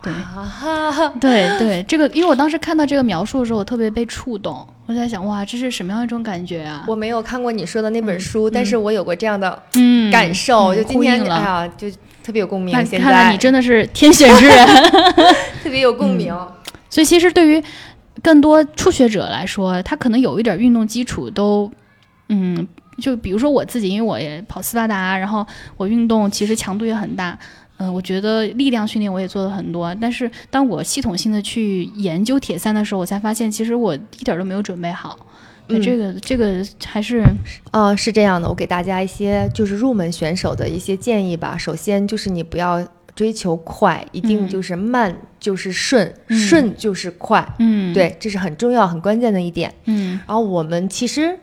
[0.00, 0.14] 对
[1.20, 6.84] 对对，这个因为我当时看到这个描述的时候，我特别被触动，我在想，哇，这是什么样一种感觉啊？
[6.86, 11.90] 我没有看过你说的那本书，但是我有过这样的嗯感受，嗯就今天哎呀，就
[12.22, 14.66] 特别有共鸣看来你真的是天选之人。
[15.64, 16.32] 特别有共鸣。
[16.88, 17.62] 所以其实对于
[18.22, 21.70] 更多初学者来说，他可能有一点运动基础都，
[22.28, 22.66] 嗯，
[22.98, 25.46] 就比如说我自己，因为我也跑斯巴达，然后
[25.76, 27.38] 我运动其实强度也很大。
[27.80, 35.16] 嗯、我觉得力量训练我也做了很多，但是当我系统性的去研究铁三的时候，我才发现其实我一点都没有准备好。
[35.68, 37.22] 那嗯这个这个还是
[37.70, 41.56] 呃，是这样的，我给大家一些就是入门选手的一些建议吧。
[41.56, 42.84] 首先就是你不要
[43.18, 47.44] 追求快，一定嗯就是慢就是顺，嗯顺就是快。
[47.58, 49.74] 嗯，对，这是很重要、很关键的一点。
[49.86, 51.36] 嗯然后我们其实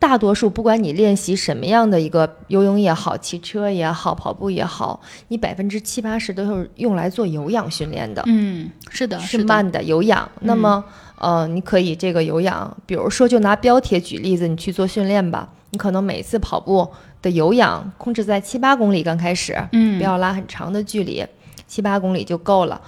[0.00, 8.20] 大多数，不管你练习什么样的一个游泳也好、骑车也好、跑步也好，你百分之七八十都是用来做有氧训练的。
[8.26, 10.28] 嗯，是的，是慢的有氧。
[10.40, 10.84] 那么，
[11.16, 15.48] 呃，你可以这个有氧，比如说就拿标铁举例子，你去做训练吧。
[15.72, 16.90] 你可能每次跑步
[17.22, 21.24] 的有氧控制在七八公里，刚开始，嗯，不要拉很长的距离，
[21.66, 22.80] 七八公里就够了。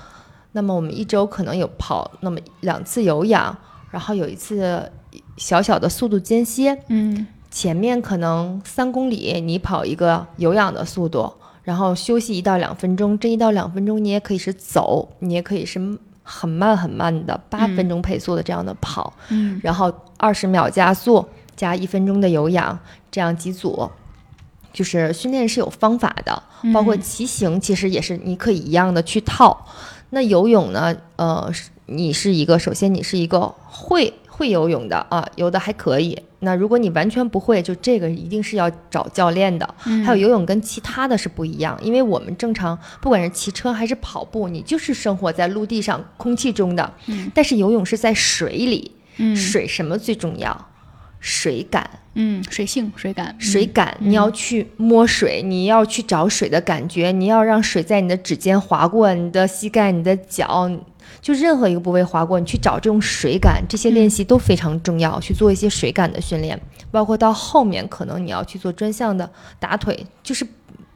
[0.52, 3.56] 那么我们一周可能有跑那么两次有氧，
[3.90, 4.90] 然后有一次
[5.36, 6.78] 小小的速度间歇。
[6.88, 11.30] 嗯前面可能三公里你跑一个有氧的速度，
[11.62, 13.18] 然后休息一到两分钟。
[13.18, 15.78] 这一到两分钟你也可以是走，你也可以是
[16.22, 21.22] 很慢很慢的八分钟配速的这样的跑，嗯然后二十秒加速
[21.54, 22.78] 加一分钟的有氧，
[23.10, 23.86] 这样几组。
[24.72, 26.42] 就是训练是有方法的，
[26.72, 29.66] 包括嗯骑行，其实也是你可以一样的去套。
[30.10, 30.94] 那游泳呢？
[31.16, 36.18] 呃，是你是一个，首先你是一个会会游泳的啊，游的还可以。
[36.40, 39.74] 那如果你完全不会，就这个一定是要找教练的。
[39.86, 48.92] 嗯还有游泳跟其他的是不一样，因为我们正常不管是骑车还是跑步，你就是生活在陆地上空气中的，嗯但是游泳是在水里。
[49.18, 50.68] 嗯水什么最重要？
[51.24, 60.68] 水感，嗯，水性水感，水感，你要去摸水，你要去找水的感觉，你要让水在你的指尖划过你的膝盖、你的脚，
[61.20, 66.60] 就任何一个部位划过，你去找这种水感，这些练习都非常重要，去做一些水感的训练，
[66.90, 70.44] 包括到后面可能你要去做专项的打腿，就是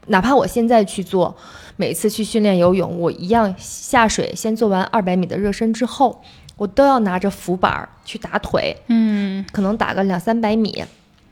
[0.07, 1.33] 哪怕我现在去做，
[1.77, 6.21] 每次去训练游泳，我一样下水先做完二百米的热身之后。
[6.57, 10.83] 我都要拿着浮板儿去打腿，嗯可能打个两三百米，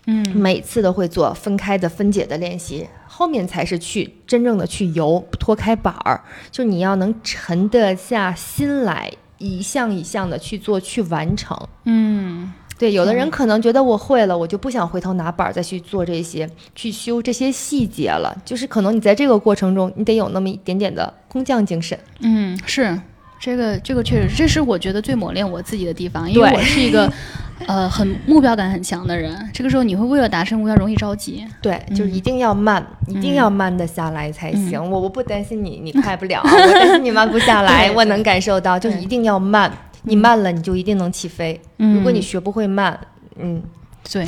[0.06, 6.22] 嗯每次都会做分开的分解的练习，后面才是去真正的去游，脱开板儿，
[6.52, 11.58] 就你要能沉得下心来，一项一项的去做去完成。
[11.86, 18.38] 嗯对，有的人可能觉得我会了，我就不想回头拿板儿再去做这些，去修这些细节了。
[18.44, 21.98] 就是可能你在这个过程中，你得有那么一点点的工匠精神。
[22.20, 23.00] 嗯，是
[23.40, 27.12] 这个这个确实，这是我觉得最磨练我自己的地方，因为我是一个
[27.68, 31.46] 呃很目标感很强的人，这个时候你会为了达成目标容易着急。
[31.62, 34.80] 对，就是一定要慢，一定嗯要慢的下来才行。
[34.90, 37.92] 我我不担心你，你快不了，我担心你慢不下来。
[37.92, 39.72] 我能感受到，就是一定要慢，
[40.04, 41.60] 你慢了，你就一定能起飞。
[41.78, 43.00] 嗯如果你学不会慢，
[43.38, 43.62] 嗯，
[44.12, 44.26] 对，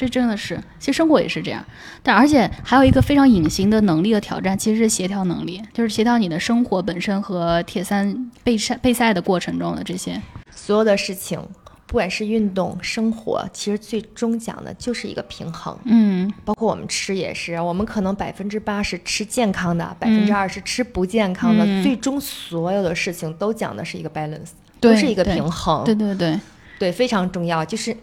[0.00, 1.62] 这真的是，其实生活也是这样。
[2.02, 10.20] 但而且还有一个非常隐形的能力的挑战，其实是协调能力，就是协调你的生活本身和铁三备赛备赛的过程中的这些。
[10.50, 11.38] 所有的事情，
[11.86, 15.76] 不管是运动、生活，其实最终讲的就是一个平衡。
[15.84, 25.84] 嗯包括我们吃也是，我们可能百分之八十吃健康的，百分之二十吃不健康的，嗯最终所有的事情都讲的是一个 balance，对都是一个对平衡。
[25.84, 26.38] 对对对
[26.78, 27.64] 对非常重要。
[27.64, 27.94] 就是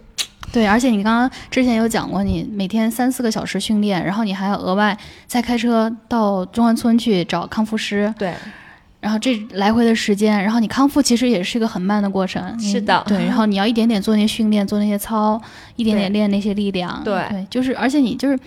[0.52, 8.34] 对，而且你刚刚之前有讲过，你每天三四个小时训练，然后你还要额外再开车到中关村去找康复师，对，
[9.00, 12.58] 然后这来回的时间，然后你康复其实也是一个很慢的过程。
[12.60, 15.40] 是的对，然后你要一点点做那些训练，做那些操，
[15.76, 17.04] 一点点练那些力量。
[17.04, 18.40] 对对，就是而且你就是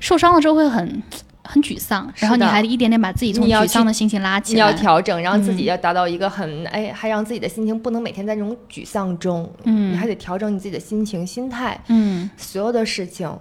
[0.00, 1.02] 受伤了之后会很
[1.44, 4.70] 很沮丧，然后你还得一点点把自己从沮丧的心情拉起来你来。
[4.70, 11.78] 要调整，让自己嗯要达到一个很、哎，还让自己的心情不能每天在这种沮丧中，嗯你还得调整你自己的心情、心态。
[11.88, 13.38] 嗯，所有的事情，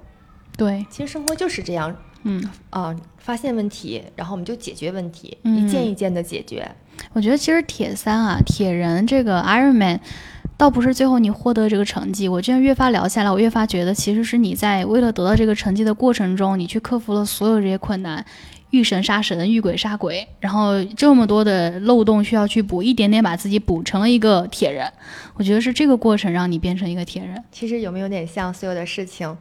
[0.57, 6.69] 对，其实生活就是这样嗯，啊、发现问题，然后我们就解决问题，嗯一件一件的解决。
[7.13, 9.99] 我觉得其实铁三啊，铁人这个 Ironman。
[10.55, 18.23] 倒不是最后你获得这个成绩，我这样越发聊下来，我越发觉得其实是你在为了得到这个成绩的过程中，你去克服了所有这些困难，
[18.69, 24.89] 遇神杀神，遇鬼杀鬼，然后这么多的漏洞需要去补，一点点把自己补成了一个铁人。
[25.33, 27.43] 我觉得是这个过程让你变成一个铁人。
[27.51, 29.35] 其实有没有点像所有的事情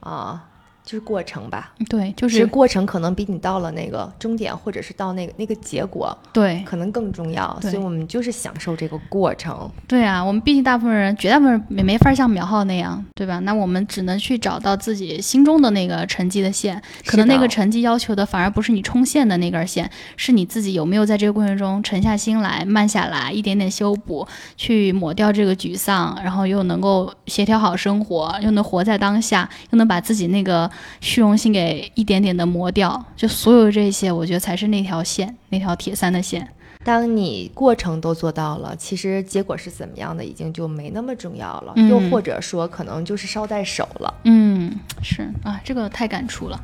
[0.00, 0.44] 啊、
[0.84, 1.72] 就是过程吧？
[1.88, 7.58] 对，就是过程可能比你到了那个终点，或者是到那个那个结果，对可能更重要。
[7.62, 9.70] 所以我们就是享受这个过程。
[9.88, 13.38] 对啊，我们毕竟大部分人，绝大部分人也没法像苗浩那样，对吧？
[13.40, 24.26] 那我们只能去找到自己心中的那个成绩的线，可能那个成绩要求的反而不是你冲线的那根线，是你自己有没有在这个过程中沉下心来、慢下来，一点点修补，
[24.58, 30.70] 去抹掉这个沮丧，然后又能够协调好生活，又能活在当下，又能把自己那个
[31.00, 33.04] 虚荣心给一点点的磨掉。
[33.16, 36.48] 就所有这些，我觉得才是那条线，那条铁三的线。
[36.82, 41.72] 当你过程都做到了，其实结果是怎么样的，已经就没那么重要了。
[41.76, 44.14] 嗯又或者说，可能就是捎带手了。
[44.24, 44.70] 嗯，
[45.02, 46.60] 是啊，这个太感触了。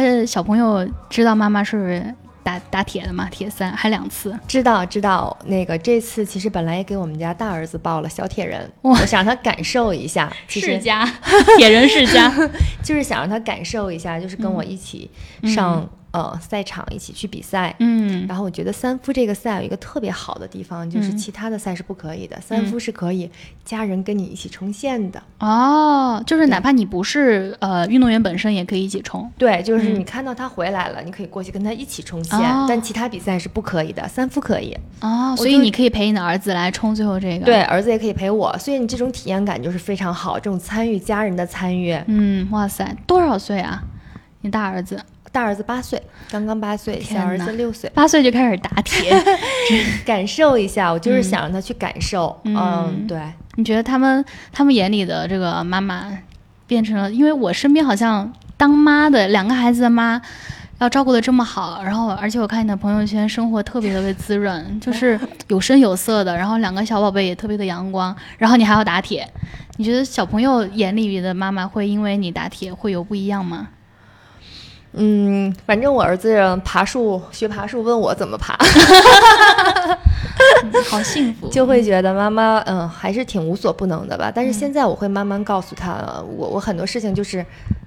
[0.00, 3.28] 个小朋友知道妈妈是打打铁的吗？
[3.30, 4.36] 铁三还两次。
[4.48, 11.04] 知道知道，那个这次其实本来也给我们家大儿子报了小铁人， 我想让他感受一下，其实家，
[11.58, 12.32] 铁人世家。
[12.82, 15.08] 就是想让他感受一下，就是跟我一起
[15.54, 17.74] 上、呃赛场，一起去比赛。
[17.78, 23.30] 嗯然后我觉得三夫这个赛有一个特别好的地方，就是嗯其他的赛是不可以的，三夫是可以
[23.64, 25.22] 家人跟你一起冲线的。
[25.40, 29.30] 哦，就是哪怕你不是呃运动员本身，也可以一起冲。
[29.36, 34.76] 对，就是嗯你看到他回来了，你可以过去跟他一起冲线，哦但其他比赛是不可以的，三夫可以。
[35.00, 37.44] 哦，所以你可以陪你的儿子来冲最后这个。
[37.44, 41.98] 对，，儿子也可以陪我，所以你这种体验感就是非常好，这种参与家人的参与。
[42.06, 43.82] 嗯，哇塞，多少岁啊？
[44.42, 45.00] 你大儿子
[45.32, 49.10] 大儿子八岁，刚刚八岁，小儿子六岁，八岁就开始打铁，
[50.04, 52.38] 感受一下，我就是想让他去感受。
[52.44, 53.18] 嗯嗯，对，
[53.56, 54.22] 你觉得他们
[54.52, 56.06] 他们眼里的这个妈妈
[56.66, 57.10] 变成了？
[57.10, 60.20] 因为我身边好像当妈的两个孩子的妈
[60.80, 65.18] 要照顾的这么好，然后而且我看你的朋友圈，生活特别特别滋润，就是
[65.48, 69.26] 有声有色的，然后两个小宝贝也特别的阳光，然后你还要打铁，
[69.78, 73.68] 你觉得小朋友眼里的妈妈会因为你打铁会有不一样吗？
[74.92, 78.56] 嗯，反正我儿子爬树学爬树，问我怎么爬，
[80.88, 84.30] 好幸福，就会觉得妈妈嗯还是挺无所不能的吧。
[84.34, 87.44] 但是现在我会慢慢告诉他，我我很多事情就是。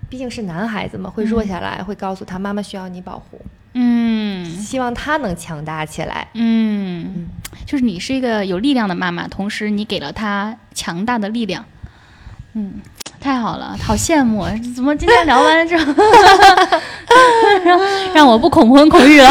[0.08, 3.42] 毕竟是男孩子嘛，会弱下来，会告诉他妈妈需要你保护。
[3.74, 6.28] 嗯，希望他能强大起来。
[6.36, 7.26] 嗯，
[7.66, 11.66] 就是你是一个有力量的妈妈，同时你给了他强大的力量。
[12.54, 12.74] 嗯，
[13.26, 14.46] 太好了，好羡慕！
[14.76, 15.92] 怎么今天聊完之后，
[17.64, 17.80] 让
[18.14, 19.28] 让我不恐婚恐育了？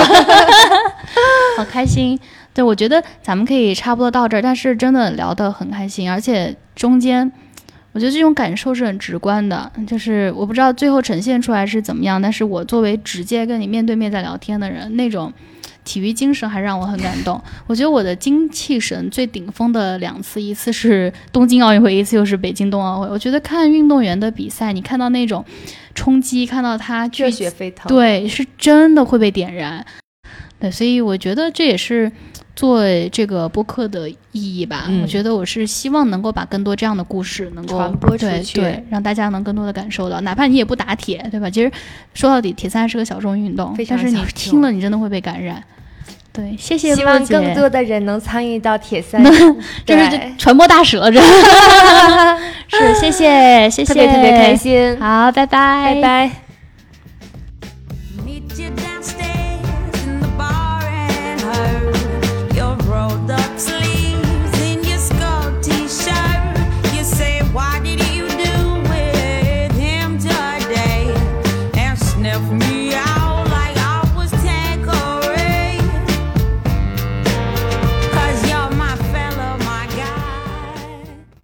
[1.57, 2.19] 好开心。
[2.53, 7.31] 对，我觉得咱们可以差不多到这儿，但是真的聊得很开心，而且中间。
[7.93, 15.33] 我觉得这种感受是很直观的，就是我不知道最后呈现出来是怎么样，但是我作为直接跟你面对面在聊天的人，那种
[15.85, 17.41] 体育精神还让我很感动。
[17.67, 23.09] 我觉得我的精气神最顶峰的两次，一次是东京奥运会，一次又是北京冬奥会。
[23.09, 25.45] 我觉得看运动员的比赛，你看到那种
[25.95, 29.85] 冲击，看到他热血沸腾，对，是真的会被点燃。
[30.59, 32.11] 对，所以我觉得这也是。
[32.57, 41.51] 做这个播客的意义吧，我觉得我是希望能够把更多这样的故事能够传播出去，对，让大家能更多的感受到，哪怕你也不打铁，对吧？
[41.51, 41.71] 其实
[42.15, 45.63] 说到底，铁三是个小众运动，但是你听了，你真的会被感染。
[46.33, 46.95] 对，谢谢。
[46.97, 49.23] 希望更多的人能参与到铁三，
[49.87, 51.21] 这是传播大使了，这
[52.71, 54.97] 是谢谢谢谢，特别特别开心。
[54.99, 56.31] 好，拜拜，拜
[58.77, 58.84] 拜。